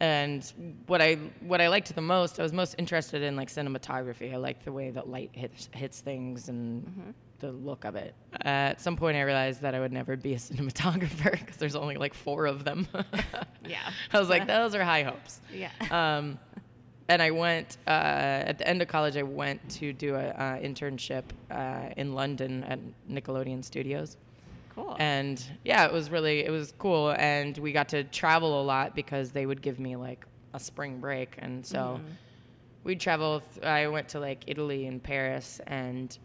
And 0.01 0.53
what 0.87 1.01
I 1.01 1.15
what 1.41 1.63
I 1.63 1.69
liked 1.69 1.95
the 1.95 2.03
most, 2.03 2.39
I 2.39 2.43
was 2.43 2.53
most 2.53 2.75
interested 2.77 3.23
in 3.23 3.37
like 3.37 3.49
cinematography. 3.49 4.35
I 4.35 4.37
liked 4.37 4.67
the 4.67 4.73
way 4.73 4.91
that 4.91 5.09
light 5.09 5.31
hits 5.33 5.71
hits 5.73 6.03
things 6.03 6.51
and. 6.51 6.85
Mm-hmm 6.85 7.11
the 7.43 7.53
look 7.53 7.85
of 7.85 7.97
it. 7.97 8.15
At 8.41 8.81
some 8.81 8.97
point, 8.97 9.17
I 9.19 9.23
realized 9.23 9.61
that 9.61 9.75
I 9.75 9.81
would 9.81 9.93
never 9.93 10.17
be 10.17 10.33
a 10.33 10.37
cinematographer 10.39 11.33
because 11.33 11.57
there's 11.57 11.77
only 11.77 11.97
like 11.97 12.15
four 12.15 12.47
of 12.47 12.65
them. 12.65 12.89
yeah. 13.69 13.91
I 14.11 14.19
was 14.19 14.31
like, 14.31 14.47
those 14.47 14.75
are 14.75 14.83
high 14.83 15.03
hopes. 15.03 15.41
Yeah. 15.53 15.71
Um, 15.91 16.39
and 17.09 17.21
I 17.21 17.33
went 17.33 17.77
uh, 17.87 17.91
at 17.91 18.59
the 18.59 18.67
end 18.67 18.81
of 18.81 18.89
college. 18.89 19.17
I 19.19 19.25
went 19.25 19.69
to 19.71 19.93
do 19.93 20.15
an 20.15 20.27
uh, 20.31 20.61
internship 20.63 21.25
uh, 21.51 21.91
in 21.97 22.15
London 22.15 22.65
at 22.65 22.79
Nickelodeon 23.11 23.63
Studios. 23.63 24.17
Cool. 24.75 24.97
And 24.99 25.45
yeah, 25.65 25.85
it 25.85 25.93
was 25.93 26.09
really 26.09 26.45
it 26.45 26.51
was 26.51 26.73
cool, 26.79 27.15
and 27.19 27.59
we 27.59 27.73
got 27.73 27.91
to 27.91 28.05
travel 28.05 28.63
a 28.63 28.65
lot 28.65 28.95
because 28.95 29.33
they 29.33 29.45
would 29.45 29.61
give 29.61 29.79
me 29.79 29.97
like 29.97 30.25
a 30.55 30.61
spring 30.61 30.99
break, 30.99 31.37
and 31.39 31.67
so. 31.67 32.01
Mm. 32.01 32.15
We'd 32.85 32.99
travel. 32.99 33.43
Th- 33.55 33.65
I 33.65 33.87
went 33.87 34.09
to 34.09 34.19
like 34.19 34.43
Italy 34.49 34.89
and 34.89 35.01
Paris, 35.01 35.61
and 35.69 36.19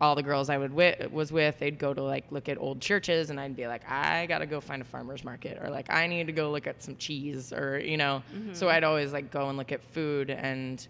all 0.00 0.14
the 0.14 0.22
girls 0.22 0.48
I 0.48 0.56
would 0.56 0.70
wi- 0.70 1.08
was 1.12 1.30
with, 1.30 1.58
they'd 1.58 1.78
go 1.78 1.92
to 1.92 2.02
like 2.02 2.30
look 2.30 2.48
at 2.48 2.58
old 2.58 2.80
churches, 2.80 3.30
and 3.30 3.38
I'd 3.38 3.56
be 3.56 3.66
like, 3.66 3.88
I 3.88 4.26
gotta 4.26 4.46
go 4.46 4.60
find 4.60 4.80
a 4.80 4.84
farmer's 4.84 5.24
market, 5.24 5.58
or 5.62 5.68
like 5.68 5.92
I 5.92 6.06
need 6.06 6.26
to 6.26 6.32
go 6.32 6.50
look 6.50 6.66
at 6.66 6.82
some 6.82 6.96
cheese, 6.96 7.52
or 7.52 7.78
you 7.78 7.96
know. 7.96 8.22
Mm-hmm. 8.34 8.54
So 8.54 8.68
I'd 8.68 8.84
always 8.84 9.12
like 9.12 9.30
go 9.30 9.48
and 9.48 9.58
look 9.58 9.72
at 9.72 9.82
food, 9.82 10.30
and 10.30 10.86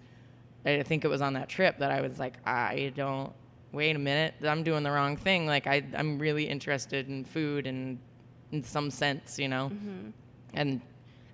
I 0.64 0.82
think 0.82 1.04
it 1.04 1.08
was 1.08 1.20
on 1.20 1.34
that 1.34 1.48
trip 1.48 1.78
that 1.78 1.90
I 1.90 2.00
was 2.00 2.18
like, 2.18 2.34
I 2.46 2.92
don't. 2.94 3.32
Wait 3.72 3.94
a 3.94 3.98
minute, 4.00 4.34
I'm 4.42 4.64
doing 4.64 4.82
the 4.82 4.90
wrong 4.90 5.16
thing. 5.16 5.46
Like 5.46 5.68
I, 5.68 5.84
I'm 5.94 6.18
really 6.18 6.48
interested 6.48 7.08
in 7.08 7.24
food 7.24 7.68
and 7.68 8.00
in 8.50 8.64
some 8.64 8.90
sense, 8.90 9.38
you 9.38 9.46
know, 9.46 9.70
mm-hmm. 9.72 10.10
and 10.54 10.80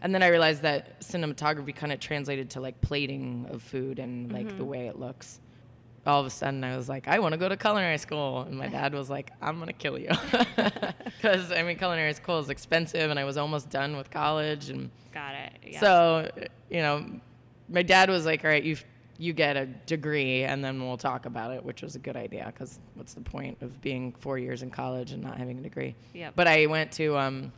and 0.02 0.14
then 0.14 0.22
I 0.22 0.28
realized 0.28 0.60
that 0.60 1.00
cinematography 1.00 1.74
kind 1.74 1.92
of 1.92 2.00
translated 2.00 2.50
to 2.50 2.60
like 2.60 2.78
plating 2.82 3.46
of 3.50 3.62
food 3.62 3.98
and 3.98 4.30
like 4.30 4.48
mm-hmm. 4.48 4.58
the 4.58 4.64
way 4.64 4.86
it 4.86 4.98
looks 4.98 5.40
all 6.06 6.20
of 6.20 6.26
a 6.26 6.30
sudden 6.30 6.62
I 6.64 6.76
was 6.76 6.88
like, 6.88 7.08
I 7.08 7.18
want 7.18 7.32
to 7.32 7.38
go 7.38 7.48
to 7.48 7.56
culinary 7.56 7.98
school. 7.98 8.42
And 8.42 8.56
my 8.56 8.68
dad 8.68 8.94
was 8.94 9.10
like, 9.10 9.32
I'm 9.42 9.56
going 9.56 9.68
to 9.68 9.72
kill 9.72 9.98
you. 9.98 10.10
Because, 11.16 11.50
I 11.50 11.62
mean, 11.62 11.78
culinary 11.78 12.12
school 12.12 12.38
is 12.40 12.50
expensive 12.50 13.10
and 13.10 13.18
I 13.18 13.24
was 13.24 13.36
almost 13.36 13.70
done 13.70 13.96
with 13.96 14.10
college. 14.10 14.68
And 14.68 14.90
Got 15.14 15.34
it. 15.34 15.52
Yeah. 15.66 15.80
So, 15.80 16.30
you 16.68 16.82
know, 16.82 17.06
my 17.68 17.82
dad 17.82 18.10
was 18.10 18.26
like, 18.26 18.44
all 18.44 18.50
right, 18.50 18.62
you 18.62 18.76
you 19.18 19.32
get 19.32 19.56
a 19.56 19.64
degree 19.64 20.44
and 20.44 20.62
then 20.62 20.86
we'll 20.86 20.98
talk 20.98 21.24
about 21.24 21.50
it, 21.52 21.64
which 21.64 21.80
was 21.80 21.94
a 21.96 21.98
good 21.98 22.16
idea 22.16 22.44
because 22.46 22.78
what's 22.94 23.14
the 23.14 23.22
point 23.22 23.56
of 23.62 23.80
being 23.80 24.12
four 24.18 24.36
years 24.38 24.62
in 24.62 24.70
college 24.70 25.12
and 25.12 25.22
not 25.22 25.38
having 25.38 25.58
a 25.58 25.62
degree? 25.62 25.94
Yeah. 26.12 26.30
But 26.34 26.46
I 26.46 26.66
went 26.66 26.92
to 26.92 27.16
um, 27.16 27.50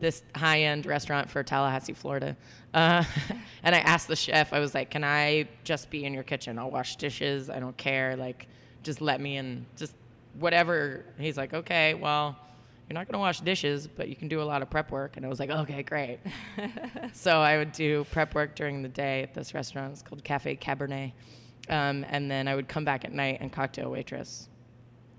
this 0.00 0.22
high 0.34 0.62
end 0.62 0.86
restaurant 0.86 1.30
for 1.30 1.42
Tallahassee, 1.42 1.92
Florida. 1.92 2.36
Uh, 2.72 3.04
and 3.62 3.74
I 3.74 3.78
asked 3.78 4.08
the 4.08 4.16
chef, 4.16 4.52
I 4.52 4.58
was 4.58 4.74
like, 4.74 4.90
can 4.90 5.04
I 5.04 5.48
just 5.64 5.90
be 5.90 6.04
in 6.04 6.12
your 6.12 6.24
kitchen? 6.24 6.58
I'll 6.58 6.70
wash 6.70 6.96
dishes. 6.96 7.48
I 7.50 7.60
don't 7.60 7.76
care. 7.76 8.16
Like, 8.16 8.48
just 8.82 9.00
let 9.00 9.20
me 9.20 9.36
in, 9.36 9.66
just 9.76 9.94
whatever. 10.38 11.04
He's 11.18 11.36
like, 11.36 11.54
okay, 11.54 11.94
well, 11.94 12.36
you're 12.88 12.94
not 12.94 13.06
going 13.06 13.14
to 13.14 13.18
wash 13.18 13.40
dishes, 13.40 13.86
but 13.86 14.08
you 14.08 14.16
can 14.16 14.28
do 14.28 14.42
a 14.42 14.44
lot 14.44 14.60
of 14.60 14.68
prep 14.68 14.90
work. 14.90 15.16
And 15.16 15.24
I 15.24 15.28
was 15.28 15.40
like, 15.40 15.50
okay, 15.50 15.82
great. 15.82 16.18
so 17.12 17.38
I 17.40 17.56
would 17.56 17.72
do 17.72 18.04
prep 18.10 18.34
work 18.34 18.54
during 18.54 18.82
the 18.82 18.88
day 18.88 19.22
at 19.22 19.32
this 19.32 19.54
restaurant. 19.54 19.92
It's 19.92 20.02
called 20.02 20.22
Cafe 20.22 20.56
Cabernet. 20.56 21.12
Um, 21.70 22.04
and 22.08 22.30
then 22.30 22.46
I 22.46 22.54
would 22.54 22.68
come 22.68 22.84
back 22.84 23.06
at 23.06 23.12
night 23.12 23.38
and 23.40 23.50
cocktail 23.50 23.90
waitress. 23.90 24.50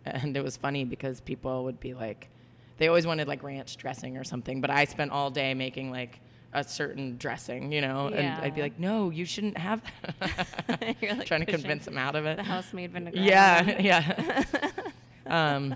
And 0.05 0.37
it 0.37 0.43
was 0.43 0.55
funny 0.55 0.85
because 0.85 1.19
people 1.19 1.63
would 1.63 1.79
be 1.79 1.95
like, 1.95 2.29
they 2.77 2.87
always 2.87 3.07
wanted 3.07 3.27
like 3.27 3.43
ranch 3.43 3.77
dressing 3.77 4.17
or 4.17 4.23
something, 4.23 4.61
but 4.61 4.69
I 4.69 4.85
spent 4.85 5.11
all 5.11 5.29
day 5.29 5.53
making 5.53 5.91
like 5.91 6.19
a 6.53 6.63
certain 6.63 7.17
dressing, 7.17 7.71
you 7.71 7.81
know, 7.81 8.09
Yeah. 8.09 8.17
and 8.37 8.45
I'd 8.45 8.55
be 8.55 8.61
like, 8.61 8.79
no, 8.79 9.09
you 9.09 9.25
shouldn't 9.25 9.57
have 9.57 9.81
that. 10.19 10.95
You're, 11.01 11.15
like, 11.15 11.27
Trying 11.27 11.45
to 11.45 11.51
convince 11.51 11.83
them 11.85 11.97
out 11.97 12.15
of 12.15 12.25
it. 12.25 12.37
The 12.37 12.43
house-made 12.43 12.93
vinaigrette. 12.93 13.23
Yeah, 13.23 13.79
yeah. 13.79 14.43
um, 15.27 15.75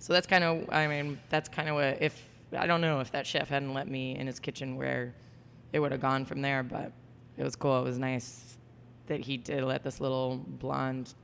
so 0.00 0.12
that's 0.12 0.26
kind 0.26 0.42
of, 0.44 0.68
I 0.70 0.86
mean, 0.88 1.20
that's 1.30 1.48
kind 1.48 1.68
of 1.68 1.76
what, 1.76 2.02
if, 2.02 2.20
I 2.56 2.66
don't 2.66 2.80
know 2.80 3.00
if 3.00 3.12
that 3.12 3.26
chef 3.26 3.48
hadn't 3.48 3.72
let 3.72 3.88
me 3.88 4.16
in 4.18 4.26
his 4.26 4.40
kitchen 4.40 4.76
where 4.76 5.14
it 5.72 5.78
would 5.78 5.92
have 5.92 6.00
gone 6.00 6.24
from 6.24 6.42
there, 6.42 6.62
but 6.64 6.92
it 7.36 7.44
was 7.44 7.54
cool. 7.56 7.78
It 7.80 7.84
was 7.84 7.98
nice 7.98 8.58
that 9.06 9.20
he 9.20 9.36
did 9.36 9.62
let 9.64 9.84
this 9.84 10.00
little 10.00 10.38
blonde 10.44 11.14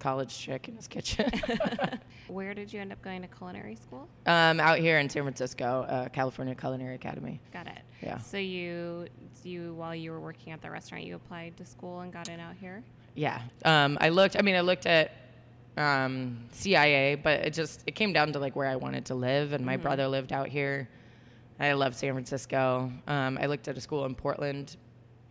college 0.00 0.36
chick 0.36 0.68
in 0.68 0.74
his 0.74 0.88
kitchen. 0.88 1.30
Where 2.28 2.54
did 2.54 2.72
you 2.72 2.80
end 2.80 2.92
up 2.92 3.00
going 3.02 3.22
to 3.22 3.28
culinary 3.28 3.76
school? 3.76 4.08
um, 4.26 4.58
out 4.58 4.78
here 4.78 4.98
in 4.98 5.08
San 5.08 5.22
Francisco, 5.22 5.86
uh, 5.88 6.08
California 6.08 6.54
Culinary 6.54 6.96
Academy. 6.96 7.40
Got 7.52 7.68
it. 7.68 7.78
Yeah. 8.02 8.18
So 8.18 8.36
you, 8.38 9.06
you 9.44 9.74
while 9.74 9.94
you 9.94 10.10
were 10.10 10.20
working 10.20 10.52
at 10.52 10.62
the 10.62 10.70
restaurant, 10.70 11.04
you 11.04 11.14
applied 11.16 11.56
to 11.58 11.64
school 11.64 12.00
and 12.00 12.12
got 12.12 12.28
in 12.28 12.40
out 12.40 12.54
here. 12.60 12.82
Yeah. 13.14 13.42
Um, 13.64 13.98
I 14.00 14.08
looked, 14.08 14.36
I 14.36 14.42
mean, 14.42 14.56
I 14.56 14.60
looked 14.62 14.86
at 14.86 15.12
um, 15.76 16.46
CIA, 16.52 17.14
but 17.14 17.40
it 17.40 17.52
just, 17.52 17.84
it 17.86 17.94
came 17.94 18.12
down 18.12 18.32
to 18.32 18.38
like 18.38 18.56
where 18.56 18.68
I 18.68 18.76
wanted 18.76 19.04
to 19.06 19.14
live. 19.14 19.52
And 19.52 19.64
my 19.64 19.76
brother 19.76 20.08
lived 20.08 20.32
out 20.32 20.48
here. 20.48 20.88
I 21.58 21.72
love 21.72 21.94
San 21.94 22.12
Francisco. 22.14 22.90
Um, 23.06 23.38
I 23.40 23.46
looked 23.46 23.68
at 23.68 23.76
a 23.76 23.80
school 23.80 24.06
in 24.06 24.14
Portland. 24.14 24.76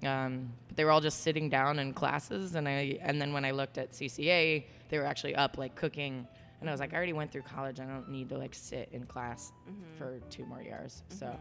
Um, 0.05 0.51
but 0.67 0.77
they 0.77 0.85
were 0.85 0.91
all 0.91 1.01
just 1.01 1.21
sitting 1.21 1.49
down 1.49 1.79
in 1.79 1.93
classes. 1.93 2.55
And 2.55 2.67
I, 2.67 2.97
and 3.01 3.21
then 3.21 3.33
when 3.33 3.45
I 3.45 3.51
looked 3.51 3.77
at 3.77 3.91
CCA, 3.91 4.63
they 4.89 4.97
were 4.97 5.05
actually 5.05 5.35
up 5.35 5.57
like 5.57 5.75
cooking. 5.75 6.27
And 6.61 6.69
I 6.69 6.73
was 6.73 6.79
like, 6.79 6.93
I 6.93 6.97
already 6.97 7.13
went 7.13 7.31
through 7.31 7.43
college. 7.43 7.79
I 7.79 7.85
don't 7.85 8.09
need 8.09 8.29
to 8.29 8.37
like 8.37 8.53
sit 8.53 8.89
in 8.91 9.05
class 9.05 9.51
for 9.97 10.19
two 10.29 10.45
more 10.45 10.61
years. 10.61 11.03
So. 11.09 11.37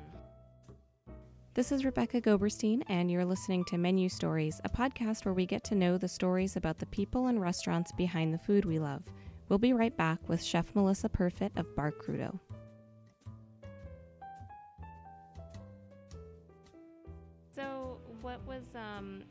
This 1.55 1.73
is 1.73 1.85
Rebecca 1.85 2.21
Goberstein, 2.21 2.85
and 2.87 3.11
you're 3.11 3.25
listening 3.25 3.65
to 3.65 3.79
Menu 3.79 4.09
Stories, 4.09 4.61
a 4.63 4.69
podcast 4.69 5.25
where 5.25 5.35
we 5.35 5.45
get 5.45 5.65
to 5.65 5.75
know 5.75 5.99
the 5.99 6.07
stories 6.07 6.55
about 6.55 6.79
the 6.79 6.87
people 6.87 7.27
and 7.27 7.41
restaurants 7.41 7.91
behind 7.91 8.33
the 8.33 8.39
food 8.39 8.65
we 8.65 8.79
love. 8.79 9.03
We'll 9.49 9.59
be 9.59 9.73
right 9.73 9.97
back 9.97 10.21
with 10.29 10.41
Chef 10.41 10.73
Melissa 10.77 11.09
Perfit 11.09 11.51
of 11.57 11.75
Bar 11.75 11.91
Crudo. 11.91 12.39
Was 18.69 18.81
um, 18.81 19.23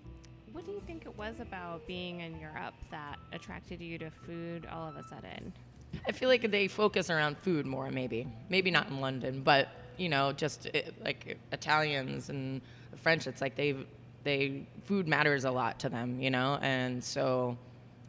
what 0.51 0.65
do 0.65 0.71
you 0.71 0.81
think 0.85 1.05
it 1.05 1.17
was 1.17 1.39
about 1.39 1.85
being 1.87 2.21
in 2.21 2.39
Europe 2.39 2.73
that 2.91 3.17
attracted 3.33 3.81
you 3.81 3.97
to 3.99 4.09
food 4.09 4.67
all 4.71 4.87
of 4.87 4.95
a 4.95 5.03
sudden? 5.03 5.53
I 6.07 6.11
feel 6.11 6.29
like 6.29 6.49
they 6.51 6.67
focus 6.67 7.09
around 7.09 7.37
food 7.37 7.65
more, 7.65 7.89
maybe. 7.91 8.27
Maybe 8.49 8.71
not 8.71 8.89
in 8.89 8.99
London, 8.99 9.41
but 9.41 9.69
you 9.97 10.09
know, 10.09 10.31
just 10.31 10.67
it, 10.67 10.93
like 11.03 11.37
Italians 11.51 12.29
and 12.29 12.61
the 12.91 12.97
French. 12.97 13.27
It's 13.27 13.41
like 13.41 13.55
they 13.55 13.75
they 14.23 14.67
food 14.83 15.07
matters 15.07 15.45
a 15.45 15.51
lot 15.51 15.79
to 15.81 15.89
them, 15.89 16.19
you 16.21 16.29
know, 16.29 16.59
and 16.61 17.03
so 17.03 17.57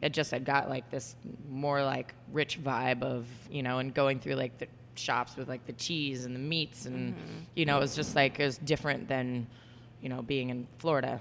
it 0.01 0.13
just 0.13 0.31
had 0.31 0.45
got 0.45 0.69
like 0.69 0.91
this 0.91 1.17
more 1.49 1.83
like 1.83 2.15
rich 2.33 2.63
vibe 2.63 3.03
of 3.03 3.27
you 3.51 3.63
know, 3.63 3.79
and 3.79 3.95
going 3.95 4.21
through 4.21 4.35
like 4.35 4.59
the 4.59 4.67
shops 4.95 5.37
with 5.37 5.49
like 5.49 5.65
the 5.67 5.73
cheese 5.75 6.25
and 6.25 6.35
the 6.35 6.41
meats, 6.41 6.87
and 6.87 7.15
you 7.55 7.65
know, 7.65 7.77
it 7.77 7.81
was 7.81 7.95
just 7.95 8.17
like 8.17 8.39
it 8.41 8.45
was 8.45 8.59
different 8.59 9.09
than 9.09 9.47
you 10.03 10.09
know 10.09 10.23
being 10.23 10.51
in 10.51 10.67
Florida. 10.79 11.21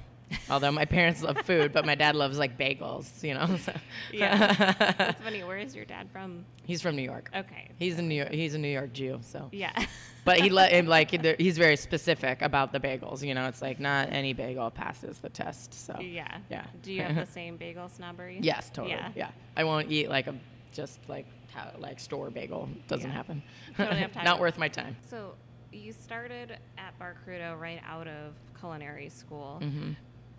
Although 0.50 0.74
my 0.74 0.84
parents 0.84 1.24
love 1.24 1.38
food, 1.46 1.72
but 1.72 1.86
my 1.86 1.96
dad 1.96 2.14
loves 2.14 2.38
like 2.38 2.58
bagels, 2.58 3.24
you 3.24 3.34
know. 3.34 3.48
So. 3.64 3.72
Yeah, 4.12 4.74
that's 4.98 5.22
funny. 5.22 5.42
Where 5.42 5.58
is 5.58 5.74
your 5.74 5.86
dad 5.86 6.10
from? 6.12 6.44
He's 6.66 6.82
from 6.82 6.98
New 6.98 7.02
York. 7.02 7.30
Okay, 7.34 7.70
He's 7.80 7.98
a 7.98 8.02
New 8.02 8.16
York, 8.16 8.32
he's 8.32 8.54
a 8.54 8.58
New 8.58 8.68
York 8.68 8.92
Jew, 8.92 9.20
so. 9.22 9.50
yeah. 9.54 9.72
But 10.26 10.42
he 10.42 10.50
let 10.50 10.74
him 10.74 10.88
like 10.88 11.12
he's 11.40 11.58
very 11.58 11.78
specific 11.78 12.42
about 12.42 12.74
the 12.74 12.82
bagels. 12.82 13.26
You 13.26 13.34
know, 13.34 13.48
it's 13.48 13.62
like 13.62 13.80
not 13.80 14.12
any 14.12 14.34
bagel 14.34 14.70
passes 14.70 15.20
the 15.20 15.30
test. 15.30 15.74
So 15.74 15.98
Yeah. 16.02 16.40
Yeah. 16.50 16.66
Do 16.84 16.92
you 16.92 17.02
have 17.04 17.16
the 17.16 17.32
same 17.40 17.56
bagel 17.56 17.88
snobbery? 17.88 18.38
yes, 18.42 18.70
totally. 18.70 18.96
Yeah. 18.96 19.12
Yeah. 19.16 19.30
I 19.56 19.64
won't 19.64 19.90
eat 19.90 20.10
like 20.10 20.28
a 20.28 20.36
just 20.74 21.00
like 21.08 21.26
how, 21.54 21.72
like 21.80 22.02
store 22.02 22.30
bagel. 22.30 22.68
Doesn't 22.90 23.10
Yeah. 23.10 23.16
happen. 23.16 23.42
Totally 23.78 24.06
time. 24.08 24.26
not 24.26 24.42
worth 24.42 24.58
my 24.58 24.68
time. 24.68 24.98
So 25.10 25.36
you 25.78 25.94
started 25.94 26.58
at 26.78 26.98
Bar 27.00 27.16
Crudo 27.26 27.60
right 27.60 27.82
out 27.88 28.08
of 28.08 28.34
culinary 28.60 29.10
school. 29.10 29.60
hmm 29.62 29.92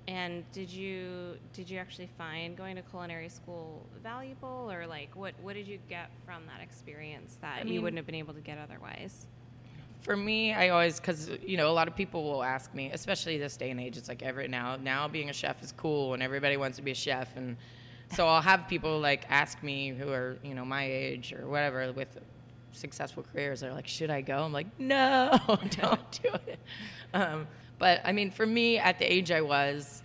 And 0.06 0.44
did 0.52 0.70
you 0.70 1.36
did 1.52 1.68
you 1.68 1.78
actually 1.78 2.08
find 2.18 2.56
going 2.56 2.76
to 2.76 2.82
culinary 2.82 3.28
school 3.28 3.86
valuable 4.02 4.70
or 4.70 4.86
like 4.86 5.14
what 5.14 5.34
what 5.42 5.54
did 5.54 5.66
you 5.68 5.78
get 5.88 6.10
from 6.24 6.42
that 6.46 6.62
experience 6.62 7.36
that 7.40 7.60
I 7.60 7.62
you 7.64 7.82
wouldn't 7.82 7.98
have 7.98 8.06
been 8.06 8.14
able 8.14 8.34
to 8.34 8.40
get 8.40 8.58
otherwise? 8.58 9.26
For 10.00 10.16
me, 10.16 10.54
I 10.54 10.68
always 10.68 11.00
because 11.00 11.30
you 11.44 11.56
know 11.56 11.68
a 11.70 11.76
lot 11.80 11.88
of 11.88 11.96
people 11.96 12.22
will 12.24 12.42
ask 12.42 12.72
me, 12.72 12.90
especially 12.92 13.36
this 13.36 13.56
day 13.56 13.70
and 13.70 13.80
age. 13.80 13.96
It's 13.96 14.08
like 14.08 14.22
every 14.22 14.48
now 14.48 14.76
now 14.76 15.08
being 15.08 15.28
a 15.28 15.32
chef 15.32 15.62
is 15.62 15.72
cool 15.72 16.14
and 16.14 16.22
everybody 16.22 16.56
wants 16.56 16.76
to 16.76 16.82
be 16.82 16.92
a 16.92 16.94
chef, 16.94 17.36
and 17.36 17.56
so 18.14 18.26
I'll 18.26 18.40
have 18.40 18.68
people 18.68 19.00
like 19.00 19.26
ask 19.28 19.62
me 19.62 19.88
who 19.90 20.08
are 20.10 20.38
you 20.44 20.54
know 20.54 20.64
my 20.64 20.84
age 20.84 21.32
or 21.32 21.48
whatever 21.48 21.92
with 21.92 22.16
successful 22.78 23.24
careers. 23.32 23.60
They're 23.60 23.72
like, 23.74 23.86
should 23.88 24.10
I 24.10 24.20
go? 24.22 24.42
I'm 24.44 24.52
like, 24.52 24.66
no, 24.78 25.38
don't 25.70 26.20
do 26.22 26.30
it. 26.46 26.58
Um, 27.14 27.46
but 27.78 28.00
I 28.04 28.12
mean, 28.12 28.30
for 28.30 28.46
me, 28.46 28.78
at 28.78 28.98
the 28.98 29.04
age 29.04 29.30
I 29.30 29.40
was, 29.40 30.02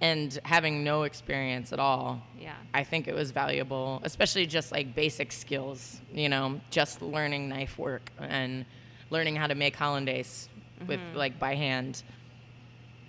and 0.00 0.38
having 0.44 0.84
no 0.84 1.04
experience 1.04 1.72
at 1.72 1.78
all, 1.78 2.22
Yeah. 2.38 2.54
I 2.74 2.84
think 2.84 3.08
it 3.08 3.14
was 3.14 3.30
valuable, 3.30 4.00
especially 4.04 4.44
just 4.46 4.70
like 4.70 4.94
basic 4.94 5.32
skills, 5.32 6.00
you 6.12 6.28
know, 6.28 6.60
just 6.70 7.00
learning 7.00 7.48
knife 7.48 7.78
work 7.78 8.10
and 8.18 8.66
learning 9.08 9.36
how 9.36 9.46
to 9.46 9.54
make 9.54 9.74
hollandaise 9.74 10.48
with 10.86 11.00
like 11.14 11.38
by 11.38 11.54
hand. 11.54 12.02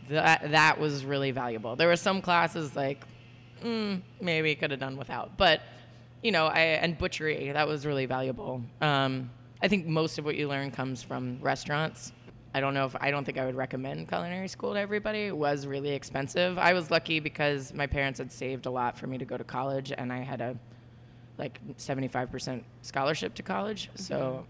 That 0.09 0.51
that 0.51 0.79
was 0.79 1.03
really 1.03 1.31
valuable. 1.31 1.75
There 1.75 1.89
were 1.89 1.97
some 1.97 2.21
classes 2.21 2.73
like 2.77 3.03
mm, 3.61 4.01
maybe 4.21 4.55
could 4.55 4.71
have 4.71 4.79
done 4.79 4.95
without, 4.95 5.35
but 5.37 5.59
you 6.27 6.33
know, 6.33 6.47
I 6.47 6.59
and 6.59 6.97
butchery 6.97 7.53
that 7.53 7.69
was 7.69 7.85
really 7.85 8.05
valuable. 8.05 8.61
Um, 8.81 9.31
I 9.61 9.69
think 9.69 9.85
most 9.85 10.19
of 10.19 10.25
what 10.25 10.35
you 10.35 10.49
learn 10.49 10.71
comes 10.71 11.01
from 11.01 11.39
restaurants. 11.39 12.11
I 12.53 12.59
don't 12.59 12.73
know 12.73 12.83
if 12.83 12.97
I 12.99 13.11
don't 13.11 13.23
think 13.23 13.37
I 13.37 13.45
would 13.45 13.55
recommend 13.55 14.09
culinary 14.09 14.49
school 14.49 14.73
to 14.73 14.79
everybody. 14.79 15.27
It 15.27 15.37
was 15.37 15.65
really 15.65 15.91
expensive. 15.91 16.57
I 16.57 16.73
was 16.73 16.91
lucky 16.91 17.21
because 17.21 17.73
my 17.73 17.87
parents 17.87 18.19
had 18.19 18.33
saved 18.33 18.65
a 18.65 18.69
lot 18.69 18.97
for 18.97 19.07
me 19.07 19.17
to 19.19 19.23
go 19.23 19.37
to 19.37 19.45
college, 19.45 19.93
and 19.97 20.11
I 20.11 20.17
had 20.17 20.41
a 20.41 20.57
like 21.37 21.61
75% 21.77 22.61
scholarship 22.81 23.33
to 23.35 23.43
college. 23.43 23.89
So 23.95 24.45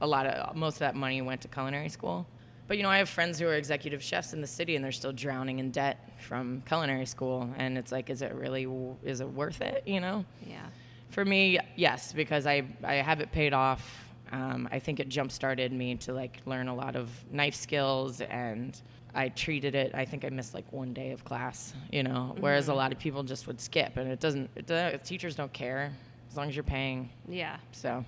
a 0.00 0.06
lot 0.06 0.26
of 0.26 0.54
most 0.54 0.74
of 0.74 0.78
that 0.80 0.94
money 0.94 1.22
went 1.22 1.40
to 1.40 1.48
culinary 1.48 1.88
school. 1.88 2.24
But 2.68 2.76
you 2.76 2.84
know, 2.84 2.90
I 2.90 2.98
have 2.98 3.08
friends 3.08 3.40
who 3.40 3.48
are 3.48 3.54
executive 3.54 4.00
chefs 4.00 4.32
in 4.32 4.40
the 4.40 4.46
city, 4.46 4.76
and 4.76 4.84
they're 4.84 4.92
still 4.92 5.12
drowning 5.12 5.58
in 5.58 5.72
debt 5.72 6.08
from 6.20 6.62
culinary 6.68 7.06
school. 7.06 7.50
And 7.56 7.76
it's 7.76 7.90
like, 7.90 8.10
is 8.10 8.22
it 8.22 8.32
really 8.32 8.68
is 9.02 9.20
it 9.20 9.28
worth 9.28 9.60
it? 9.60 9.82
You 9.86 9.98
know? 9.98 10.24
Yeah. 10.46 10.66
For 11.10 11.24
me, 11.24 11.58
yes, 11.76 12.12
because 12.12 12.46
I 12.46 12.64
I 12.84 12.94
have 12.94 13.20
it 13.20 13.32
paid 13.32 13.52
off. 13.52 14.04
Um, 14.32 14.68
I 14.72 14.80
think 14.80 14.98
it 15.00 15.08
jump 15.08 15.30
started 15.30 15.72
me 15.72 15.94
to 15.96 16.12
like 16.12 16.40
learn 16.46 16.68
a 16.68 16.74
lot 16.74 16.96
of 16.96 17.08
knife 17.30 17.54
skills, 17.54 18.20
and 18.20 18.80
I 19.14 19.28
treated 19.28 19.74
it. 19.74 19.94
I 19.94 20.04
think 20.04 20.24
I 20.24 20.28
missed 20.30 20.52
like 20.52 20.70
one 20.72 20.92
day 20.92 21.12
of 21.12 21.24
class, 21.24 21.72
you 21.92 22.02
know, 22.02 22.34
whereas 22.40 22.68
a 22.68 22.74
lot 22.74 22.92
of 22.92 22.98
people 22.98 23.22
just 23.22 23.46
would 23.46 23.60
skip, 23.60 23.96
and 23.96 24.10
it 24.10 24.20
doesn't. 24.20 24.50
It, 24.56 24.66
do- 24.66 24.98
teachers 25.04 25.36
don't 25.36 25.52
care 25.52 25.92
as 26.30 26.36
long 26.36 26.48
as 26.48 26.56
you're 26.56 26.64
paying. 26.64 27.08
Yeah. 27.28 27.56
So 27.72 28.04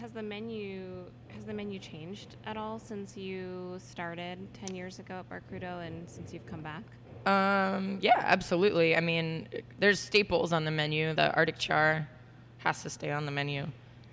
Has 0.00 0.12
the 0.12 0.22
menu 0.22 1.04
has 1.34 1.44
the 1.44 1.52
menu 1.52 1.78
changed 1.78 2.36
at 2.46 2.56
all 2.56 2.78
since 2.78 3.16
you 3.16 3.76
started 3.78 4.38
10 4.54 4.74
years 4.74 4.98
ago 4.98 5.16
at 5.20 5.28
Bar 5.28 5.42
Crudo 5.50 5.86
and 5.86 6.08
since 6.08 6.32
you've 6.32 6.46
come 6.46 6.62
back? 6.62 6.82
Um, 7.26 7.98
yeah, 8.00 8.20
absolutely. 8.24 8.96
I 8.96 9.00
mean, 9.00 9.48
there's 9.78 9.98
staples 10.00 10.52
on 10.52 10.64
the 10.64 10.70
menu. 10.70 11.14
The 11.14 11.34
Arctic 11.34 11.58
char 11.58 12.08
has 12.58 12.82
to 12.82 12.90
stay 12.90 13.10
on 13.10 13.26
the 13.26 13.32
menu. 13.32 13.66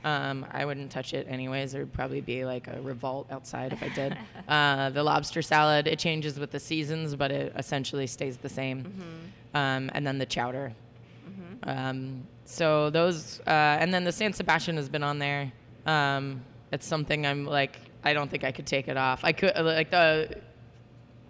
Um, 0.03 0.45
I 0.51 0.65
wouldn't 0.65 0.91
touch 0.91 1.15
it 1.15 1.25
anyways. 1.27 1.71
There 1.71 1.81
would 1.81 1.93
probably 1.93 2.21
be 2.21 2.45
like 2.45 2.67
a 2.67 2.79
revolt 2.81 3.27
outside 3.31 3.73
if 3.73 3.81
I 3.81 3.89
did. 3.89 4.17
uh, 4.47 4.91
the 4.91 5.01
lobster 5.01 5.41
salad, 5.41 5.87
it 5.87 5.97
changes 5.97 6.39
with 6.39 6.51
the 6.51 6.59
seasons, 6.59 7.15
but 7.15 7.31
it 7.31 7.53
essentially 7.57 8.05
stays 8.05 8.37
the 8.37 8.49
same. 8.49 8.85
Um, 9.55 9.89
and 9.93 10.05
then 10.05 10.19
the 10.19 10.25
chowder. 10.27 10.73
Um, 11.63 12.27
so 12.45 12.91
those, 12.91 13.39
uh, 13.47 13.49
and 13.49 13.91
then 13.91 14.03
the 14.03 14.11
San 14.11 14.31
Sebastian 14.33 14.75
has 14.77 14.89
been 14.89 15.03
on 15.03 15.17
there. 15.17 15.51
Um, 15.87 16.41
it's 16.71 16.85
something 16.85 17.25
I'm 17.25 17.45
like, 17.45 17.79
I 18.03 18.13
don't 18.13 18.29
think 18.29 18.43
I 18.43 18.51
could 18.51 18.67
take 18.67 18.87
it 18.87 18.97
off. 18.97 19.21
I 19.23 19.31
could, 19.31 19.53
like 19.55 19.89
the 19.89 20.37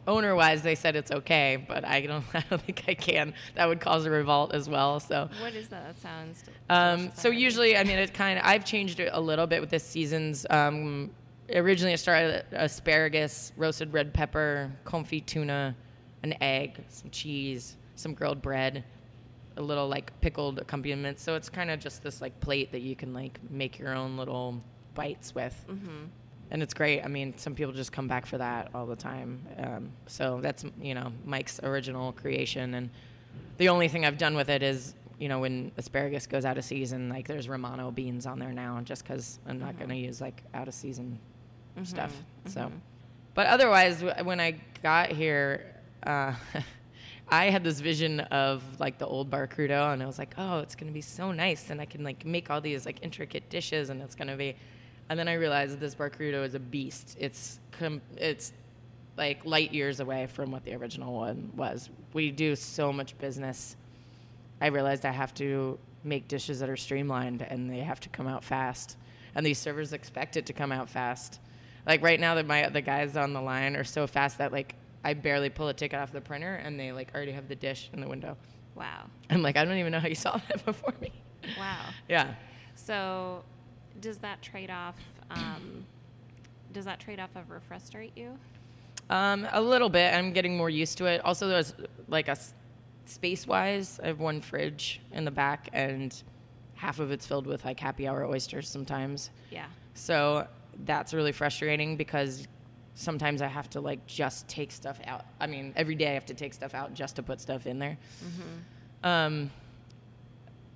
owner 0.07 0.35
wise, 0.35 0.61
they 0.61 0.75
said 0.75 0.95
it's 0.95 1.11
okay, 1.11 1.63
but 1.67 1.83
I 1.85 2.01
don't, 2.01 2.23
I 2.33 2.43
don't 2.49 2.61
think 2.61 2.83
I 2.87 2.93
can. 2.93 3.33
That 3.55 3.67
would 3.67 3.79
cause 3.79 4.05
a 4.05 4.09
revolt 4.11 4.53
as 4.53 4.69
well. 4.69 4.99
So, 4.99 5.29
What 5.41 5.53
is 5.55 5.69
that? 5.69 5.85
That 5.85 6.01
sounds. 6.01 6.43
um, 6.69 7.11
so 7.15 7.29
usually, 7.29 7.77
I 7.77 7.83
mean, 7.83 7.97
it 7.97 8.13
kind 8.13 8.39
of, 8.39 8.45
I've 8.45 8.65
changed 8.65 8.99
it 8.99 9.09
a 9.11 9.19
little 9.21 9.47
bit 9.47 9.61
with 9.61 9.69
this 9.69 9.83
season's. 9.83 10.45
Um, 10.49 11.11
originally, 11.53 11.93
it 11.93 11.99
started 11.99 12.45
asparagus, 12.51 13.51
roasted 13.57 13.93
red 13.93 14.13
pepper, 14.13 14.71
confit 14.85 15.25
tuna, 15.25 15.75
an 16.23 16.35
egg, 16.41 16.83
some 16.89 17.09
cheese, 17.09 17.77
some 17.95 18.13
grilled 18.13 18.41
bread, 18.41 18.83
a 19.57 19.61
little 19.61 19.87
like 19.87 20.11
pickled 20.21 20.59
accompaniment. 20.59 21.19
So 21.19 21.35
it's 21.35 21.49
kind 21.49 21.71
of 21.71 21.79
just 21.79 22.03
this 22.03 22.19
like 22.21 22.39
plate 22.41 22.71
that 22.73 22.81
you 22.81 22.95
can 22.95 23.13
like 23.13 23.39
make 23.49 23.79
your 23.79 23.93
own 23.95 24.17
little 24.17 24.61
bites 24.95 25.33
with. 25.35 25.65
And 26.51 26.61
it's 26.63 26.73
great. 26.73 27.01
I 27.01 27.07
mean, 27.07 27.37
some 27.37 27.55
people 27.55 27.73
just 27.73 27.91
come 27.91 28.07
back 28.07 28.25
for 28.25 28.37
that 28.37 28.69
all 28.73 28.85
the 28.85 28.95
time. 28.95 29.45
Um, 29.57 29.91
so 30.07 30.39
that's 30.41 30.65
you 30.81 30.93
know 30.93 31.11
Mike's 31.25 31.59
original 31.63 32.11
creation, 32.13 32.73
and 32.75 32.89
the 33.57 33.69
only 33.69 33.87
thing 33.87 34.05
I've 34.05 34.17
done 34.17 34.35
with 34.35 34.49
it 34.49 34.61
is 34.63 34.93
you 35.19 35.29
know 35.29 35.39
when 35.39 35.71
asparagus 35.77 36.27
goes 36.27 36.45
out 36.45 36.57
of 36.57 36.65
season, 36.65 37.09
like 37.09 37.27
there's 37.27 37.47
Romano 37.49 37.91
beans 37.91 38.25
on 38.25 38.39
there 38.39 38.51
now, 38.53 38.79
just 38.83 39.03
because 39.03 39.39
I'm 39.47 39.59
not 39.59 39.71
Mm-hmm. 39.71 39.79
gonna 39.81 39.95
use 39.95 40.21
like 40.21 40.43
out 40.53 40.67
of 40.67 40.73
season 40.73 41.19
stuff. 41.83 42.13
Mhm, 42.45 42.51
So, 42.51 42.71
but 43.33 43.47
otherwise, 43.47 44.03
when 44.23 44.39
I 44.39 44.59
got 44.83 45.11
here. 45.11 45.71
Uh, 46.05 46.33
I 47.27 47.45
had 47.49 47.63
this 47.63 47.79
vision 47.79 48.19
of 48.19 48.61
like 48.79 48.99
the 48.99 49.07
old 49.07 49.31
bar 49.31 49.47
crudo, 49.47 49.91
and 49.91 50.03
I 50.03 50.05
was 50.05 50.19
like, 50.19 50.35
"Oh, 50.37 50.59
it's 50.59 50.75
gonna 50.75 50.91
be 50.91 51.01
so 51.01 51.31
nice, 51.31 51.71
and 51.71 51.81
I 51.81 51.85
can 51.85 52.03
like 52.03 52.23
make 52.23 52.51
all 52.51 52.61
these 52.61 52.85
like 52.85 52.99
intricate 53.01 53.49
dishes, 53.49 53.89
and 53.89 53.99
it's 54.01 54.13
gonna 54.13 54.37
be." 54.37 54.55
And 55.09 55.19
then 55.19 55.27
I 55.27 55.33
realized 55.33 55.79
this 55.79 55.95
bar 55.95 56.09
crudo 56.09 56.43
is 56.45 56.55
a 56.55 56.59
beast. 56.59 57.15
It's 57.19 57.59
com- 57.71 58.01
it's 58.17 58.53
like 59.17 59.45
light 59.45 59.73
years 59.73 59.99
away 59.99 60.27
from 60.27 60.51
what 60.51 60.63
the 60.65 60.73
original 60.75 61.13
one 61.13 61.51
was. 61.55 61.89
We 62.13 62.31
do 62.31 62.55
so 62.55 62.91
much 62.91 63.17
business. 63.17 63.75
I 64.59 64.67
realized 64.67 65.05
I 65.05 65.11
have 65.11 65.33
to 65.35 65.77
make 66.03 66.27
dishes 66.27 66.59
that 66.59 66.69
are 66.69 66.77
streamlined, 66.77 67.41
and 67.41 67.69
they 67.69 67.79
have 67.79 67.99
to 68.01 68.09
come 68.09 68.27
out 68.27 68.43
fast. 68.43 68.97
And 69.35 69.45
these 69.45 69.59
servers 69.59 69.93
expect 69.93 70.37
it 70.37 70.45
to 70.47 70.53
come 70.53 70.71
out 70.71 70.89
fast. 70.89 71.39
Like 71.85 72.01
right 72.01 72.19
now, 72.19 72.35
that 72.35 72.47
my 72.47 72.69
the 72.69 72.81
guys 72.81 73.15
on 73.15 73.33
the 73.33 73.41
line 73.41 73.75
are 73.75 73.83
so 73.83 74.07
fast 74.07 74.39
that 74.39 74.51
like 74.51 74.75
I 75.03 75.13
barely 75.13 75.49
pull 75.49 75.67
a 75.67 75.73
ticket 75.73 75.99
off 75.99 76.11
the 76.11 76.21
printer, 76.21 76.55
and 76.55 76.79
they 76.79 76.91
like 76.91 77.11
already 77.13 77.31
have 77.33 77.47
the 77.47 77.55
dish 77.55 77.89
in 77.93 78.01
the 78.01 78.07
window. 78.07 78.37
Wow. 78.75 79.09
I'm 79.29 79.41
like, 79.41 79.57
I 79.57 79.63
don't 79.65 79.77
even 79.77 79.91
know 79.91 79.99
how 79.99 80.07
you 80.07 80.15
saw 80.15 80.37
that 80.49 80.65
before 80.65 80.93
me. 81.01 81.11
Wow. 81.57 81.85
Yeah. 82.09 82.33
So, 82.75 83.43
does 83.99 84.17
that 84.19 84.41
trade 84.41 84.69
off? 84.69 84.97
Um, 85.31 85.85
does 86.73 86.85
that 86.85 86.99
trade 86.99 87.19
off 87.19 87.31
ever 87.35 87.61
frustrate 87.67 88.13
you? 88.15 88.37
Um, 89.09 89.47
a 89.51 89.61
little 89.61 89.89
bit. 89.89 90.13
I'm 90.13 90.33
getting 90.33 90.57
more 90.57 90.69
used 90.69 90.97
to 90.99 91.05
it. 91.05 91.23
Also, 91.23 91.47
there's 91.47 91.73
like 92.07 92.27
a 92.27 92.37
space 93.05 93.47
wise, 93.47 93.99
I 94.03 94.07
have 94.07 94.19
one 94.19 94.41
fridge 94.41 95.01
in 95.11 95.25
the 95.25 95.31
back, 95.31 95.69
and 95.73 96.15
half 96.73 96.99
of 96.99 97.11
it's 97.11 97.25
filled 97.25 97.47
with 97.47 97.63
like 97.65 97.79
happy 97.79 98.07
hour 98.07 98.25
oysters 98.25 98.67
sometimes. 98.69 99.29
Yeah. 99.51 99.67
So 99.93 100.47
that's 100.85 101.13
really 101.13 101.31
frustrating 101.31 101.95
because 101.95 102.47
sometimes 102.95 103.41
I 103.41 103.47
have 103.47 103.69
to 103.71 103.81
like 103.81 104.05
just 104.07 104.47
take 104.47 104.71
stuff 104.71 104.99
out. 105.05 105.25
I 105.39 105.47
mean, 105.47 105.73
every 105.75 105.95
day 105.95 106.09
I 106.09 106.13
have 106.13 106.25
to 106.27 106.33
take 106.33 106.53
stuff 106.53 106.73
out 106.73 106.93
just 106.93 107.15
to 107.17 107.23
put 107.23 107.39
stuff 107.39 107.67
in 107.67 107.79
there. 107.79 107.97
Um, 109.03 109.51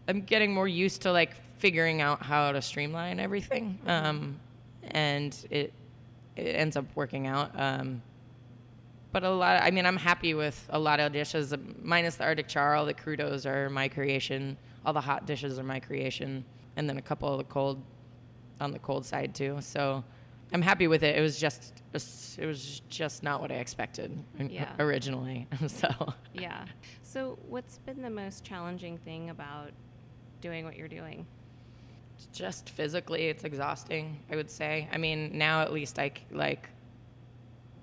I'm 0.09 0.21
getting 0.21 0.53
more 0.53 0.67
used 0.67 1.03
to 1.03 1.11
like 1.11 1.31
figuring 1.59 2.01
out 2.01 2.21
how 2.23 2.51
to 2.51 2.61
streamline 2.61 3.19
everything, 3.19 3.77
um, 3.85 4.39
and 4.91 5.35
it 5.49 5.71
it 6.35 6.55
ends 6.55 6.75
up 6.75 6.85
working 6.95 7.27
out. 7.27 7.57
Um, 7.59 8.01
but 9.11 9.23
a 9.23 9.29
lot, 9.29 9.61
I 9.61 9.71
mean, 9.71 9.85
I'm 9.85 9.97
happy 9.97 10.33
with 10.33 10.67
a 10.69 10.77
lot 10.79 10.99
of 10.99 11.11
dishes, 11.13 11.53
minus 11.81 12.15
the 12.15 12.23
Arctic 12.23 12.47
char. 12.47 12.75
All 12.75 12.85
the 12.85 12.93
crudos 12.93 13.45
are 13.45 13.69
my 13.69 13.87
creation. 13.87 14.57
All 14.85 14.93
the 14.93 15.01
hot 15.01 15.25
dishes 15.25 15.59
are 15.59 15.63
my 15.63 15.79
creation, 15.79 16.43
and 16.75 16.89
then 16.89 16.97
a 16.97 17.01
couple 17.01 17.31
of 17.31 17.37
the 17.37 17.43
cold 17.43 17.81
on 18.59 18.71
the 18.71 18.79
cold 18.79 19.05
side 19.05 19.35
too. 19.35 19.57
So 19.61 20.03
I'm 20.53 20.61
happy 20.61 20.87
with 20.87 21.03
it. 21.03 21.15
It 21.17 21.21
was 21.21 21.39
just 21.39 21.83
it 21.93 22.45
was 22.45 22.81
just 22.89 23.21
not 23.23 23.41
what 23.41 23.51
I 23.51 23.55
expected 23.55 24.11
Yeah. 24.39 24.71
originally. 24.79 25.47
so 25.67 26.13
Yeah. 26.33 26.65
So, 27.01 27.39
what's 27.47 27.79
been 27.79 28.01
the 28.03 28.09
most 28.09 28.43
challenging 28.43 28.97
thing 28.99 29.29
about 29.31 29.71
doing 30.41 30.65
what 30.65 30.75
you're 30.77 30.87
doing? 30.87 31.25
just 32.33 32.69
physically 32.71 33.27
it's 33.27 33.45
exhausting 33.45 34.19
i 34.29 34.35
would 34.35 34.51
say 34.51 34.89
i 34.91 34.97
mean 34.97 35.31
now 35.37 35.61
at 35.61 35.71
least 35.71 35.97
i 35.97 36.11
like 36.31 36.69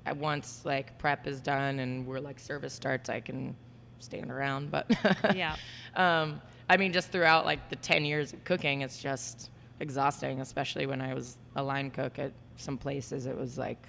I 0.05 0.13
once 0.13 0.61
like 0.65 0.99
prep 0.99 1.27
is 1.27 1.41
done 1.41 1.79
and 1.81 2.07
we're 2.07 2.21
like 2.21 2.39
service 2.39 2.75
starts 2.75 3.09
i 3.09 3.19
can 3.21 3.57
stand 3.99 4.31
around 4.31 4.71
but 4.71 4.91
Yeah. 5.35 5.57
um 5.95 6.43
i 6.69 6.77
mean 6.77 6.93
just 6.93 7.09
throughout 7.11 7.47
like 7.47 7.71
the 7.71 7.77
10 7.77 8.05
years 8.05 8.35
of 8.35 8.45
cooking 8.45 8.83
it's 8.83 8.99
just 9.01 9.49
exhausting 9.81 10.43
especially 10.43 10.85
when 10.85 11.01
i 11.01 11.15
was 11.15 11.39
a 11.57 11.63
line 11.63 11.91
cook 11.91 12.19
at 12.19 12.33
some 12.57 12.77
places 12.77 13.25
it 13.25 13.37
was 13.39 13.57
like 13.57 13.83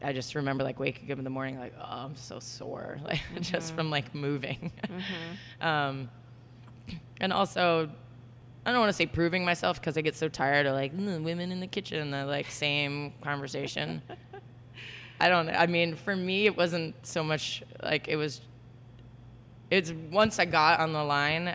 i 0.00 0.12
just 0.12 0.36
remember 0.36 0.62
like 0.62 0.78
waking 0.78 1.10
up 1.10 1.18
in 1.18 1.24
the 1.24 1.28
morning 1.30 1.58
like 1.58 1.74
oh 1.76 1.84
i'm 2.04 2.14
so 2.14 2.38
sore 2.38 2.98
like 3.04 3.20
just 3.40 3.74
from 3.74 3.90
like 3.90 4.14
moving 4.14 4.70
um 5.60 6.08
and 7.20 7.32
also 7.32 7.90
I 8.64 8.72
don't 8.72 8.80
want 8.80 8.90
to 8.90 8.96
say 8.96 9.06
proving 9.06 9.44
myself 9.44 9.80
because 9.80 9.96
I 9.96 10.02
get 10.02 10.16
so 10.16 10.28
tired 10.28 10.66
of 10.66 10.74
like 10.74 10.96
"Mm, 10.96 11.22
women 11.22 11.50
in 11.52 11.60
the 11.60 11.66
kitchen, 11.66 12.10
the 12.10 12.26
like 12.26 12.50
same 12.50 13.12
conversation. 13.22 14.02
I 15.20 15.28
don't. 15.28 15.48
I 15.50 15.66
mean, 15.66 15.96
for 15.96 16.16
me, 16.16 16.46
it 16.46 16.56
wasn't 16.56 16.94
so 17.06 17.22
much 17.22 17.62
like 17.82 18.08
it 18.08 18.16
was. 18.16 18.40
It's 19.70 19.92
once 20.10 20.38
I 20.38 20.44
got 20.44 20.80
on 20.80 20.92
the 20.92 21.04
line, 21.04 21.54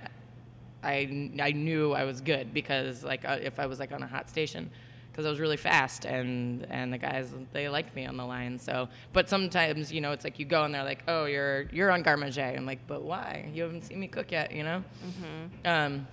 I 0.83 1.31
I 1.41 1.51
knew 1.51 1.93
I 1.93 2.05
was 2.05 2.21
good 2.21 2.53
because 2.53 3.03
like 3.03 3.25
uh, 3.25 3.37
if 3.41 3.59
I 3.59 3.65
was 3.65 3.79
like 3.79 3.91
on 3.91 4.03
a 4.03 4.07
hot 4.07 4.29
station, 4.29 4.71
because 5.15 5.25
I 5.25 5.29
was 5.29 5.39
really 5.39 5.55
fast 5.55 6.03
and 6.03 6.67
and 6.69 6.91
the 6.91 6.97
guys 6.97 7.33
they 7.53 7.69
liked 7.69 7.95
me 7.95 8.05
on 8.05 8.17
the 8.17 8.25
line. 8.25 8.59
So, 8.59 8.89
but 9.13 9.29
sometimes 9.29 9.89
you 9.93 10.01
know 10.01 10.11
it's 10.11 10.25
like 10.25 10.39
you 10.39 10.45
go 10.45 10.63
and 10.65 10.75
they're 10.75 10.83
like, 10.83 11.03
oh 11.07 11.23
you're 11.23 11.63
you're 11.71 11.89
on 11.89 12.03
garmage. 12.03 12.37
I'm 12.37 12.65
like, 12.65 12.85
but 12.85 13.01
why? 13.03 13.49
You 13.53 13.63
haven't 13.63 13.83
seen 13.83 13.99
me 14.01 14.07
cook 14.07 14.31
yet, 14.31 14.51
you 14.51 14.63
know. 14.63 14.83
Mm-hmm. 15.07 15.67
Um, 15.67 16.07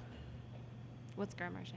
What's 1.16 1.34
garmage? 1.34 1.70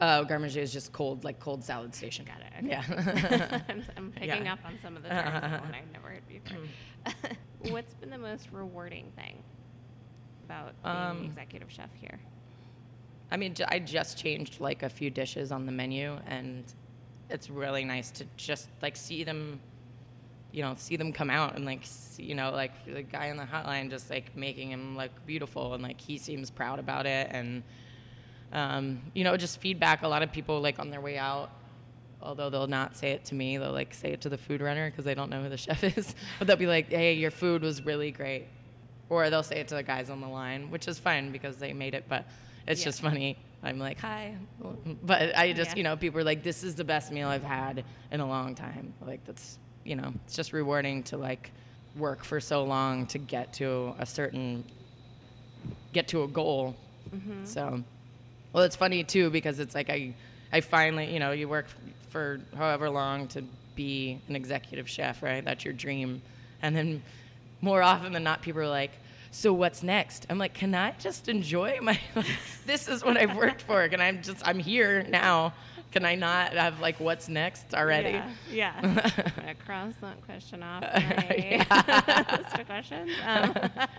uh, 0.00 0.22
garde 0.22 0.40
manger 0.42 0.60
is 0.60 0.72
just 0.72 0.92
cold, 0.92 1.24
like 1.24 1.40
cold 1.40 1.64
salad 1.64 1.92
station. 1.92 2.24
Got 2.24 2.40
it. 2.42 2.52
Okay. 2.58 2.68
Yeah. 2.68 3.60
I'm, 3.68 3.84
I'm 3.96 4.12
picking 4.16 4.44
Yeah. 4.44 4.52
up 4.52 4.60
on 4.64 4.78
some 4.80 4.96
of 4.96 5.02
the 5.02 5.08
terms 5.08 5.42
one 5.60 5.74
I've 5.74 5.92
never 5.92 6.08
heard 6.10 6.28
before. 6.28 7.72
What's 7.72 7.94
been 7.94 8.10
the 8.10 8.18
most 8.18 8.48
rewarding 8.52 9.10
thing 9.16 9.42
about 10.44 10.80
being 10.84 10.94
Um, 10.96 11.24
executive 11.24 11.70
chef 11.72 11.90
here? 12.00 12.20
I 13.30 13.36
mean, 13.36 13.54
I 13.68 13.78
just 13.78 14.18
changed 14.18 14.60
like 14.60 14.82
a 14.82 14.88
few 14.88 15.10
dishes 15.10 15.52
on 15.52 15.66
the 15.66 15.72
menu, 15.72 16.18
and 16.26 16.64
it's 17.28 17.50
really 17.50 17.84
nice 17.84 18.10
to 18.12 18.26
just 18.36 18.68
like 18.80 18.96
see 18.96 19.22
them, 19.22 19.60
you 20.50 20.62
know, 20.62 20.74
see 20.78 20.96
them 20.96 21.12
come 21.12 21.28
out 21.28 21.54
and 21.54 21.66
like, 21.66 21.80
see, 21.82 22.22
you 22.22 22.34
know, 22.34 22.50
like 22.50 22.72
the 22.86 23.02
guy 23.02 23.30
on 23.30 23.36
the 23.36 23.44
hotline 23.44 23.90
just 23.90 24.08
like 24.08 24.34
making 24.34 24.70
him 24.70 24.96
look 24.96 25.10
beautiful, 25.26 25.74
and 25.74 25.82
like 25.82 26.00
he 26.00 26.16
seems 26.16 26.50
proud 26.50 26.78
about 26.78 27.04
it, 27.06 27.28
and 27.30 27.62
um, 28.52 29.02
you 29.12 29.24
know, 29.24 29.36
just 29.36 29.60
feedback. 29.60 30.02
A 30.02 30.08
lot 30.08 30.22
of 30.22 30.32
people 30.32 30.60
like 30.60 30.78
on 30.78 30.90
their 30.90 31.00
way 31.00 31.18
out. 31.18 31.50
Although 32.20 32.50
they'll 32.50 32.66
not 32.66 32.96
say 32.96 33.12
it 33.12 33.24
to 33.26 33.36
me, 33.36 33.58
they'll 33.58 33.70
like 33.70 33.94
say 33.94 34.12
it 34.12 34.22
to 34.22 34.28
the 34.28 34.38
food 34.38 34.60
runner 34.60 34.90
because 34.90 35.04
they 35.04 35.14
don't 35.14 35.30
know 35.30 35.42
who 35.42 35.48
the 35.48 35.56
chef 35.58 35.84
is. 35.84 36.14
But 36.38 36.48
they'll 36.48 36.56
be 36.56 36.66
like, 36.66 36.90
"Hey, 36.90 37.12
your 37.12 37.30
food 37.30 37.62
was 37.62 37.84
really 37.84 38.10
great," 38.10 38.46
or 39.10 39.28
they'll 39.30 39.42
say 39.42 39.60
it 39.60 39.68
to 39.68 39.74
the 39.74 39.82
guys 39.82 40.08
on 40.08 40.20
the 40.20 40.28
line, 40.28 40.70
which 40.70 40.88
is 40.88 40.98
fine 40.98 41.30
because 41.30 41.58
they 41.58 41.72
made 41.72 41.94
it. 41.94 42.06
But 42.08 42.24
it's 42.68 42.80
Yeah. 42.80 42.84
just 42.86 43.00
funny. 43.00 43.36
I'm 43.62 43.78
like, 43.80 43.98
hi. 43.98 44.36
But 45.02 45.36
I 45.36 45.52
just, 45.52 45.72
Yeah. 45.72 45.76
you 45.78 45.82
know, 45.82 45.96
people 45.96 46.20
are 46.20 46.24
like, 46.24 46.42
this 46.44 46.62
is 46.62 46.76
the 46.76 46.84
best 46.84 47.10
meal 47.10 47.28
I've 47.28 47.42
had 47.42 47.84
in 48.12 48.20
a 48.20 48.26
long 48.26 48.54
time. 48.54 48.94
Like, 49.04 49.24
that's, 49.24 49.58
you 49.84 49.96
know, 49.96 50.12
it's 50.24 50.36
just 50.36 50.52
rewarding 50.52 51.02
to 51.04 51.16
like 51.16 51.50
work 51.96 52.22
for 52.24 52.38
so 52.38 52.62
long 52.64 53.06
to 53.08 53.18
get 53.18 53.54
to 53.54 53.94
a 53.98 54.06
certain, 54.06 54.64
get 55.92 56.08
to 56.08 56.22
a 56.22 56.28
goal. 56.28 56.76
Mm-hmm. 57.10 57.44
So, 57.44 57.82
well, 58.52 58.62
it's 58.62 58.76
funny 58.76 59.02
too 59.02 59.30
because 59.30 59.58
it's 59.58 59.74
like 59.74 59.90
I, 59.90 60.14
I 60.52 60.60
finally, 60.60 61.12
you 61.12 61.18
know, 61.18 61.32
you 61.32 61.48
work 61.48 61.66
for 62.10 62.40
however 62.56 62.88
long 62.88 63.26
to 63.28 63.42
be 63.74 64.20
an 64.28 64.36
executive 64.36 64.88
chef, 64.88 65.22
right? 65.22 65.44
That's 65.44 65.64
your 65.64 65.74
dream. 65.74 66.22
And 66.62 66.76
then 66.76 67.02
more 67.60 67.82
often 67.82 68.12
than 68.12 68.22
not, 68.22 68.42
people 68.42 68.60
are 68.60 68.68
like, 68.68 68.92
so 69.30 69.52
what's 69.52 69.82
next? 69.82 70.26
I'm 70.30 70.38
like, 70.38 70.54
can 70.54 70.74
I 70.74 70.92
just 70.98 71.28
enjoy 71.28 71.78
my, 71.82 71.98
this 72.66 72.88
is 72.88 73.04
what 73.04 73.16
I've 73.16 73.36
worked 73.36 73.62
for. 73.62 73.88
Can 73.88 74.00
I 74.00 74.12
just, 74.12 74.46
I'm 74.46 74.58
here 74.58 75.04
now. 75.08 75.52
Can 75.90 76.04
I 76.04 76.16
not 76.16 76.52
have 76.52 76.80
like 76.80 77.00
what's 77.00 77.30
next 77.30 77.74
already? 77.74 78.20
Yeah. 78.52 78.80
yeah. 78.82 79.54
Cross 79.66 79.94
that 80.02 80.22
question 80.26 80.62
off 80.62 80.82
my 80.82 82.36
list 82.42 82.58
of 82.58 82.66
questions. 82.66 83.10
Um, 83.26 83.54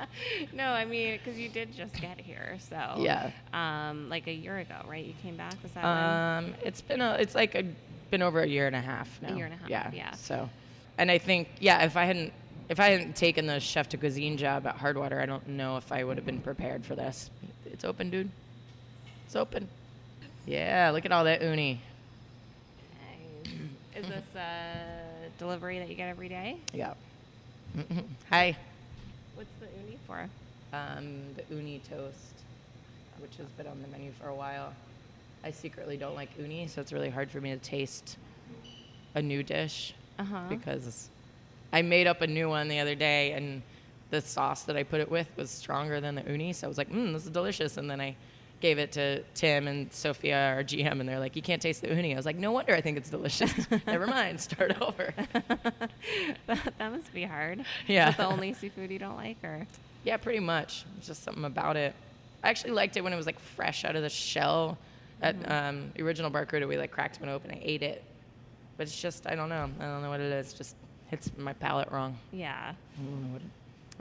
no, 0.54 0.66
I 0.68 0.86
mean, 0.86 1.18
because 1.18 1.40
you 1.40 1.50
did 1.50 1.74
just 1.76 2.00
get 2.00 2.20
here, 2.20 2.58
so 2.60 2.96
Yeah. 3.00 3.32
um, 3.54 4.08
like 4.08 4.28
a 4.28 4.32
year 4.34 4.60
ago, 4.60 4.76
right? 4.88 5.04
You 5.04 5.16
came 5.24 5.36
back. 5.36 5.56
Was 5.64 5.72
that 5.72 5.84
when? 5.84 6.52
Um, 6.52 6.56
it's 6.64 6.82
been 6.82 7.02
a, 7.02 7.18
it's 7.20 7.34
like 7.34 7.56
a, 7.56 7.66
been 8.12 8.22
over 8.22 8.42
a 8.42 8.48
year 8.48 8.68
and 8.68 8.76
a 8.76 8.82
half 8.82 9.20
now. 9.24 9.34
A 9.34 9.36
year 9.36 9.46
and 9.46 9.56
a 9.56 9.58
half, 9.58 9.70
Yeah. 9.70 9.90
yeah. 9.92 10.12
So, 10.12 10.48
and 11.00 11.10
I 11.10 11.18
think 11.18 11.48
yeah, 11.60 11.84
if 11.86 11.98
I 11.98 12.06
hadn't 12.06 12.34
if 12.70 12.80
I 12.80 12.90
hadn't 12.90 13.16
taken 13.16 13.48
the 13.48 13.60
chef 13.60 13.90
de 13.90 13.98
cuisine 13.98 14.38
job 14.38 14.66
at 14.68 14.78
Hardwater, 14.78 15.20
I 15.22 15.26
don't 15.26 15.48
know 15.50 15.78
if 15.78 15.92
I 15.92 16.04
would 16.04 16.18
have 16.18 16.26
been 16.26 16.40
prepared 16.42 16.86
for 16.86 16.96
this. 16.96 17.30
It's 17.66 17.84
open, 17.84 18.10
dude. 18.10 18.30
It's 19.26 19.36
open. 19.36 19.68
Yeah, 20.46 20.92
look 20.92 21.06
at 21.06 21.12
all 21.12 21.24
that 21.26 21.42
uni. 21.42 21.82
Nice. 23.46 23.54
Is 23.96 24.08
this 24.08 24.36
a 24.36 25.30
delivery 25.38 25.80
that 25.80 25.90
you 25.90 25.96
get 25.96 26.10
every 26.10 26.30
day? 26.30 26.58
Yeah. 26.74 26.94
Mhm. 27.78 28.04
Hi. 28.30 28.58
What's 29.36 29.50
the 29.60 29.68
uni 29.86 29.98
for? 30.08 30.28
Um, 30.74 31.22
the 31.36 31.56
uni 31.56 31.82
toast, 31.90 32.18
which 33.20 33.36
has 33.38 33.48
been 33.58 33.68
on 33.68 33.82
the 33.82 33.88
menu 33.88 34.12
for 34.20 34.28
a 34.30 34.36
while. 34.36 34.74
I 35.44 35.52
secretly 35.52 35.98
don't 35.98 36.16
like 36.16 36.30
uni, 36.38 36.68
so 36.68 36.82
it's 36.82 36.92
really 36.92 37.10
hard 37.10 37.32
for 37.32 37.40
me 37.42 37.52
to 37.52 37.58
taste 37.58 38.18
a 39.16 39.22
new 39.22 39.42
dish 39.44 39.94
Uh-huh. 40.20 40.42
because 40.50 41.10
I 41.72 41.82
made 41.82 42.08
up 42.08 42.22
a 42.22 42.28
new 42.28 42.50
one 42.50 42.68
the 42.68 42.80
other 42.80 42.96
day 42.96 43.34
and 43.34 43.62
the 44.10 44.22
sauce 44.22 44.64
that 44.64 44.76
I 44.76 44.84
put 44.84 45.02
it 45.02 45.10
with 45.10 45.28
was 45.38 45.50
stronger 45.50 46.02
than 46.02 46.16
the 46.16 46.24
uni. 46.24 46.54
So 46.54 46.66
I 46.66 46.70
was 46.70 46.78
like, 46.78 46.92
mm, 46.92 47.14
this 47.14 47.26
is 47.26 47.30
delicious. 47.30 47.78
And 47.78 47.90
then 47.90 48.02
I 48.02 48.16
gave 48.60 48.80
it 48.80 48.92
to 48.94 49.22
Tim 49.36 49.68
and 49.68 49.92
Sophia, 49.94 50.54
our 50.56 50.64
GM, 50.64 51.00
and 51.00 51.08
they're 51.08 51.20
like, 51.20 51.36
you 51.36 51.42
can't 51.42 51.62
taste 51.62 51.82
the 51.82 51.90
uni. 51.90 52.14
I 52.14 52.18
was 52.18 52.26
like, 52.26 52.36
no 52.36 52.52
wonder 52.52 52.74
I 52.74 52.82
think 52.82 52.98
it's 52.98 53.10
delicious. 53.10 53.54
Never 53.88 54.08
mind, 54.08 54.40
start 54.40 54.82
over. 54.82 55.14
that, 56.48 56.74
that 56.78 56.92
must 56.92 57.14
be 57.14 57.24
hard. 57.24 57.64
Yeah. 57.88 58.10
Is 58.10 58.18
that 58.18 58.24
the 58.24 58.34
only 58.34 58.54
seafood 58.54 58.92
you 58.92 59.00
don't 59.00 59.16
like, 59.16 59.38
or? 59.44 59.66
Yeah, 60.04 60.18
pretty 60.18 60.40
much. 60.40 60.86
It's 60.98 61.08
just 61.08 61.24
something 61.24 61.46
about 61.46 61.78
it. 61.78 61.94
I 62.44 62.50
actually 62.50 62.72
liked 62.72 62.98
it 62.98 63.02
when 63.02 63.14
it 63.14 63.18
was 63.18 63.26
like 63.26 63.40
fresh 63.40 63.86
out 63.86 63.96
of 63.96 64.02
the 64.02 64.10
shell. 64.10 64.78
At 65.22 65.36
um, 65.52 65.92
the 65.96 66.04
original 66.04 66.30
Bar 66.30 66.46
Crudo, 66.46 66.66
we 66.66 66.78
like 66.78 66.92
cracked 66.92 67.20
one 67.20 67.30
open. 67.30 67.52
I 67.52 67.60
ate 67.62 67.84
it, 67.84 68.04
but 68.78 68.84
it's 68.88 69.02
just 69.02 69.28
I 69.28 69.36
don't 69.36 69.50
know. 69.50 69.70
I 69.80 69.84
don't 69.84 70.02
know 70.02 70.10
what 70.10 70.22
it 70.22 70.32
is. 70.32 70.54
Just 70.54 70.76
hits 71.10 71.32
my 71.38 71.54
palate 71.54 71.92
wrong. 71.92 72.18
Yeah. 72.32 72.74
I 72.74 73.02
don't 73.02 73.22
know 73.24 73.34
what 73.34 73.42
it, 73.42 73.48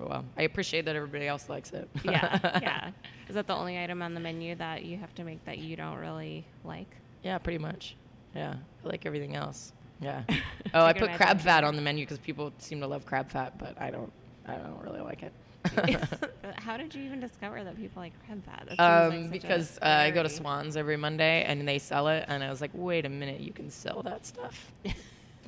oh 0.00 0.06
well, 0.08 0.24
I 0.36 0.42
appreciate 0.42 0.84
that 0.84 0.96
everybody 0.96 1.26
else 1.26 1.48
likes 1.48 1.72
it. 1.72 1.88
Yeah. 2.04 2.38
yeah. 2.62 2.90
Is 3.28 3.34
that 3.34 3.46
the 3.46 3.54
only 3.54 3.78
item 3.82 4.00
on 4.02 4.14
the 4.14 4.20
menu 4.20 4.54
that 4.56 4.84
you 4.84 4.96
have 4.98 5.14
to 5.16 5.24
make 5.24 5.44
that 5.44 5.58
you 5.58 5.76
don't 5.76 5.96
really 5.98 6.44
like? 6.64 6.88
yeah, 7.22 7.36
pretty 7.38 7.58
much. 7.58 7.96
Yeah, 8.34 8.54
I 8.84 8.88
like 8.88 9.06
everything 9.06 9.34
else. 9.36 9.72
Yeah. 10.00 10.22
Oh, 10.74 10.84
I 10.84 10.92
can 10.92 11.00
put 11.00 11.08
imagine. 11.08 11.16
crab 11.16 11.40
fat 11.40 11.64
on 11.64 11.76
the 11.76 11.82
menu 11.82 12.04
because 12.04 12.18
people 12.18 12.52
seem 12.58 12.80
to 12.80 12.86
love 12.86 13.06
crab 13.06 13.30
fat, 13.30 13.56
but 13.58 13.80
I 13.80 13.90
don't. 13.90 14.12
I 14.46 14.56
don't 14.56 14.82
really 14.82 15.00
like 15.00 15.22
it. 15.22 15.32
How 16.58 16.76
did 16.76 16.94
you 16.94 17.02
even 17.04 17.20
discover 17.20 17.64
that 17.64 17.74
people 17.76 18.02
like 18.02 18.12
crab 18.26 18.44
fat? 18.44 18.68
That 18.68 19.10
seems 19.10 19.24
Um, 19.24 19.30
like 19.32 19.40
such 19.40 19.44
a 19.44 19.54
because 19.54 19.78
uh, 19.80 19.86
I 19.86 20.10
go 20.10 20.16
to 20.16 20.28
rarity. 20.28 20.34
Swans 20.36 20.76
every 20.76 20.96
Monday 20.98 21.42
and 21.44 21.66
they 21.66 21.78
sell 21.78 22.08
it, 22.08 22.26
and 22.28 22.44
I 22.44 22.50
was 22.50 22.60
like, 22.60 22.70
wait 22.74 23.06
a 23.06 23.08
minute, 23.08 23.40
you 23.40 23.52
can 23.52 23.70
sell 23.70 24.02
that 24.02 24.26
stuff? 24.26 24.70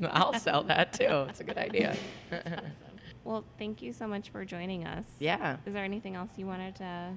I'll 0.10 0.34
sell 0.38 0.62
that 0.64 0.92
too. 0.92 1.26
It's 1.28 1.40
a 1.40 1.44
good 1.44 1.58
idea. 1.58 1.96
Well, 3.22 3.44
thank 3.58 3.82
you 3.82 3.92
so 3.92 4.06
much 4.06 4.30
for 4.30 4.46
joining 4.46 4.86
us. 4.86 5.04
yeah. 5.18 5.58
Is 5.66 5.74
there 5.74 5.84
anything 5.84 6.16
else 6.16 6.30
you 6.38 6.46
wanted 6.46 6.74
to? 6.76 7.10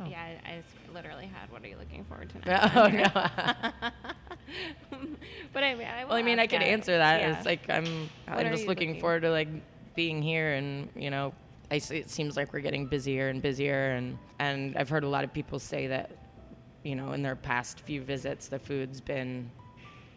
Oh. 0.00 0.04
Yeah, 0.10 0.20
I, 0.20 0.50
I 0.52 0.56
just 0.56 0.92
literally 0.92 1.26
had. 1.26 1.50
What 1.52 1.62
are 1.62 1.68
you 1.68 1.76
looking 1.78 2.04
forward 2.04 2.28
to 2.30 2.38
next? 2.40 2.74
Oh, 2.76 2.88
time 2.88 3.72
no. 3.82 3.90
but 5.52 5.62
I 5.62 5.74
mean, 5.76 5.86
I 5.86 6.04
well, 6.04 6.14
I 6.14 6.22
mean, 6.22 6.38
I 6.40 6.48
could 6.48 6.60
it. 6.62 6.66
answer 6.66 6.96
that. 6.98 7.20
Yeah. 7.20 7.36
It's 7.36 7.46
like 7.46 7.70
I'm, 7.70 8.08
What 8.26 8.46
I'm 8.46 8.52
just 8.52 8.66
looking, 8.66 8.88
looking- 8.90 9.00
forward 9.00 9.22
to 9.22 9.30
like 9.30 9.48
being 9.94 10.22
here, 10.22 10.54
and 10.54 10.88
you 10.96 11.10
know, 11.10 11.32
I 11.70 11.76
it 11.76 12.10
seems 12.10 12.36
like 12.36 12.52
we're 12.52 12.60
getting 12.60 12.86
busier 12.86 13.28
and 13.28 13.40
busier, 13.40 13.90
and 13.92 14.18
and 14.40 14.76
I've 14.76 14.88
heard 14.88 15.04
a 15.04 15.08
lot 15.08 15.22
of 15.24 15.32
people 15.32 15.58
say 15.60 15.86
that, 15.86 16.10
you 16.82 16.94
know, 16.96 17.12
in 17.12 17.22
their 17.22 17.36
past 17.36 17.80
few 17.80 18.02
visits, 18.02 18.48
the 18.48 18.58
food's 18.58 19.00
been 19.00 19.50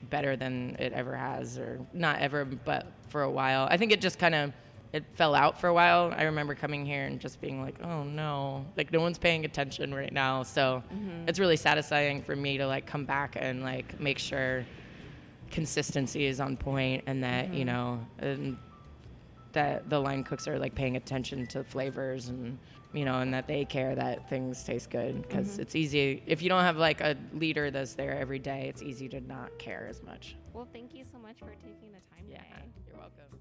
better 0.10 0.36
than 0.36 0.76
it 0.80 0.94
ever 0.94 1.16
has, 1.16 1.58
or 1.58 1.80
not 1.94 2.20
ever, 2.20 2.46
but 2.46 2.88
for 3.10 3.24
a 3.24 3.32
while. 3.32 3.68
I 3.70 3.78
think 3.78 3.92
it 3.92 4.02
just 4.02 4.20
kind 4.20 4.36
of 4.36 4.54
it 4.94 5.06
fell 5.14 5.34
out 5.36 5.60
for 5.60 5.68
a 5.68 5.74
while. 5.74 6.14
I 6.16 6.24
remember 6.24 6.54
coming 6.54 6.86
here 6.86 7.06
and 7.06 7.20
just 7.20 7.40
being 7.40 7.62
like, 7.62 7.76
oh 7.84 8.04
no, 8.04 8.66
like 8.76 8.92
no 8.92 9.00
one's 9.00 9.18
paying 9.18 9.46
attention 9.46 9.94
right 9.94 10.12
now. 10.12 10.44
So 10.44 10.84
mm-hmm. 10.94 11.30
it's 11.30 11.40
really 11.40 11.56
satisfying 11.56 12.22
for 12.22 12.36
me 12.36 12.58
to 12.58 12.68
like 12.68 12.86
come 12.86 13.06
back 13.06 13.38
and 13.40 13.64
like 13.64 14.00
make 14.00 14.20
sure 14.20 14.66
consistency 15.50 16.26
is 16.26 16.40
on 16.40 16.58
point 16.58 17.04
and 17.08 17.24
that 17.24 17.54
you 17.54 17.66
mm-hmm. 17.66 17.76
know 17.76 18.06
and 18.20 18.58
that 19.54 19.90
the 19.90 20.00
line 20.00 20.24
cooks 20.24 20.48
are 20.48 20.60
like 20.60 20.76
paying 20.76 20.96
attention 20.96 21.46
to 21.48 21.64
flavors 21.64 22.30
and 22.30 22.58
you 22.94 23.06
know 23.06 23.20
and 23.20 23.34
that 23.34 23.48
they 23.48 23.66
care 23.66 23.96
that 23.96 24.30
things 24.30 24.64
taste 24.64 24.90
good 24.90 25.22
because 25.22 25.50
mm-hmm. 25.50 25.62
it's 25.62 25.76
easy 25.76 26.22
if 26.26 26.42
you 26.42 26.50
don't 26.50 26.64
have 26.64 26.78
like 26.78 27.02
a 27.02 27.16
leader 27.34 27.72
that's 27.72 27.94
there 27.94 28.18
every 28.18 28.40
day 28.40 28.68
it's 28.68 28.82
easy 28.82 29.08
to 29.08 29.22
not 29.22 29.58
care 29.58 29.88
as 29.90 30.04
much 30.04 30.36
Well, 30.54 30.68
thank 30.74 30.94
you 30.94 31.04
so 31.10 31.18
much 31.18 31.40
for 31.40 31.54
taking 31.56 31.92
the 31.92 32.02
time 32.16 32.26
yeah 32.28 32.38
today. 32.38 32.72
you're 32.88 32.98
welcome 32.98 33.40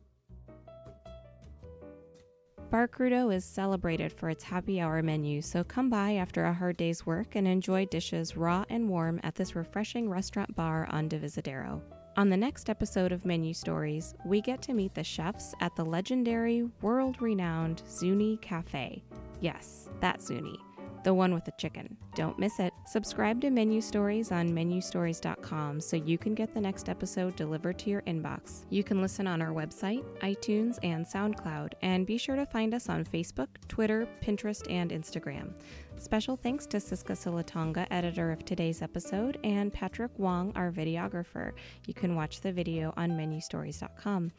Barcrudo 2.70 3.34
is 3.34 3.44
celebrated 3.44 4.12
for 4.12 4.30
its 4.30 4.44
happy 4.44 4.80
hour 4.80 5.02
menu, 5.02 5.42
so 5.42 5.64
come 5.64 5.90
by 5.90 6.14
after 6.14 6.44
a 6.44 6.52
hard 6.52 6.76
day's 6.76 7.04
work 7.04 7.34
and 7.34 7.48
enjoy 7.48 7.84
dishes 7.86 8.36
raw 8.36 8.64
and 8.68 8.88
warm 8.88 9.18
at 9.24 9.34
this 9.34 9.56
refreshing 9.56 10.08
restaurant 10.08 10.54
bar 10.54 10.86
on 10.88 11.08
Divisadero. 11.08 11.80
On 12.16 12.28
the 12.28 12.36
next 12.36 12.68
episode 12.68 13.12
of 13.12 13.24
Menu 13.24 13.54
Stories, 13.54 14.14
we 14.24 14.40
get 14.40 14.60
to 14.62 14.74
meet 14.74 14.94
the 14.94 15.04
chefs 15.04 15.54
at 15.60 15.74
the 15.76 15.84
legendary, 15.84 16.64
world 16.82 17.22
renowned 17.22 17.82
Zuni 17.88 18.36
Cafe. 18.38 19.02
Yes, 19.40 19.88
that 20.00 20.20
Zuni, 20.20 20.58
the 21.04 21.14
one 21.14 21.32
with 21.32 21.44
the 21.44 21.52
chicken. 21.52 21.96
Don't 22.16 22.38
miss 22.38 22.58
it. 22.58 22.74
Subscribe 22.84 23.40
to 23.42 23.50
Menu 23.50 23.80
Stories 23.80 24.32
on 24.32 24.50
menustories.com 24.50 25.80
so 25.80 25.96
you 25.96 26.18
can 26.18 26.34
get 26.34 26.52
the 26.52 26.60
next 26.60 26.88
episode 26.88 27.36
delivered 27.36 27.78
to 27.78 27.90
your 27.90 28.02
inbox. 28.02 28.64
You 28.70 28.82
can 28.82 29.00
listen 29.00 29.28
on 29.28 29.40
our 29.40 29.54
website, 29.54 30.02
iTunes, 30.18 30.78
and 30.82 31.06
SoundCloud, 31.06 31.74
and 31.80 32.06
be 32.06 32.18
sure 32.18 32.36
to 32.36 32.44
find 32.44 32.74
us 32.74 32.88
on 32.88 33.04
Facebook, 33.04 33.48
Twitter, 33.68 34.08
Pinterest, 34.20 34.68
and 34.68 34.90
Instagram. 34.90 35.52
Special 36.00 36.34
thanks 36.34 36.64
to 36.68 36.78
Siska 36.78 37.12
Silitonga, 37.12 37.86
editor 37.90 38.32
of 38.32 38.42
today's 38.46 38.80
episode, 38.80 39.38
and 39.44 39.70
Patrick 39.70 40.10
Wong, 40.18 40.50
our 40.56 40.72
videographer. 40.72 41.52
You 41.86 41.92
can 41.92 42.16
watch 42.16 42.40
the 42.40 42.50
video 42.50 42.94
on 42.96 43.10
menustories.com. 43.10 44.32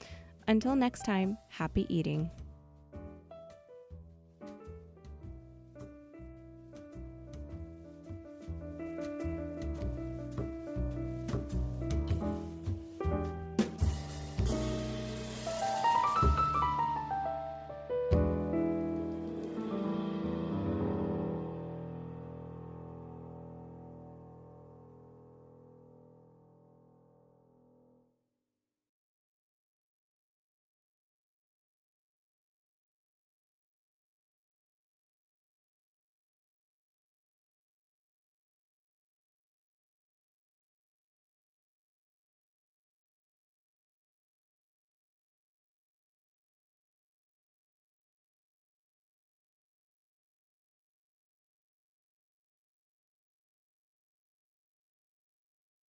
Until 0.47 0.75
next 0.75 1.05
time, 1.05 1.37
happy 1.49 1.85
eating. 1.87 2.31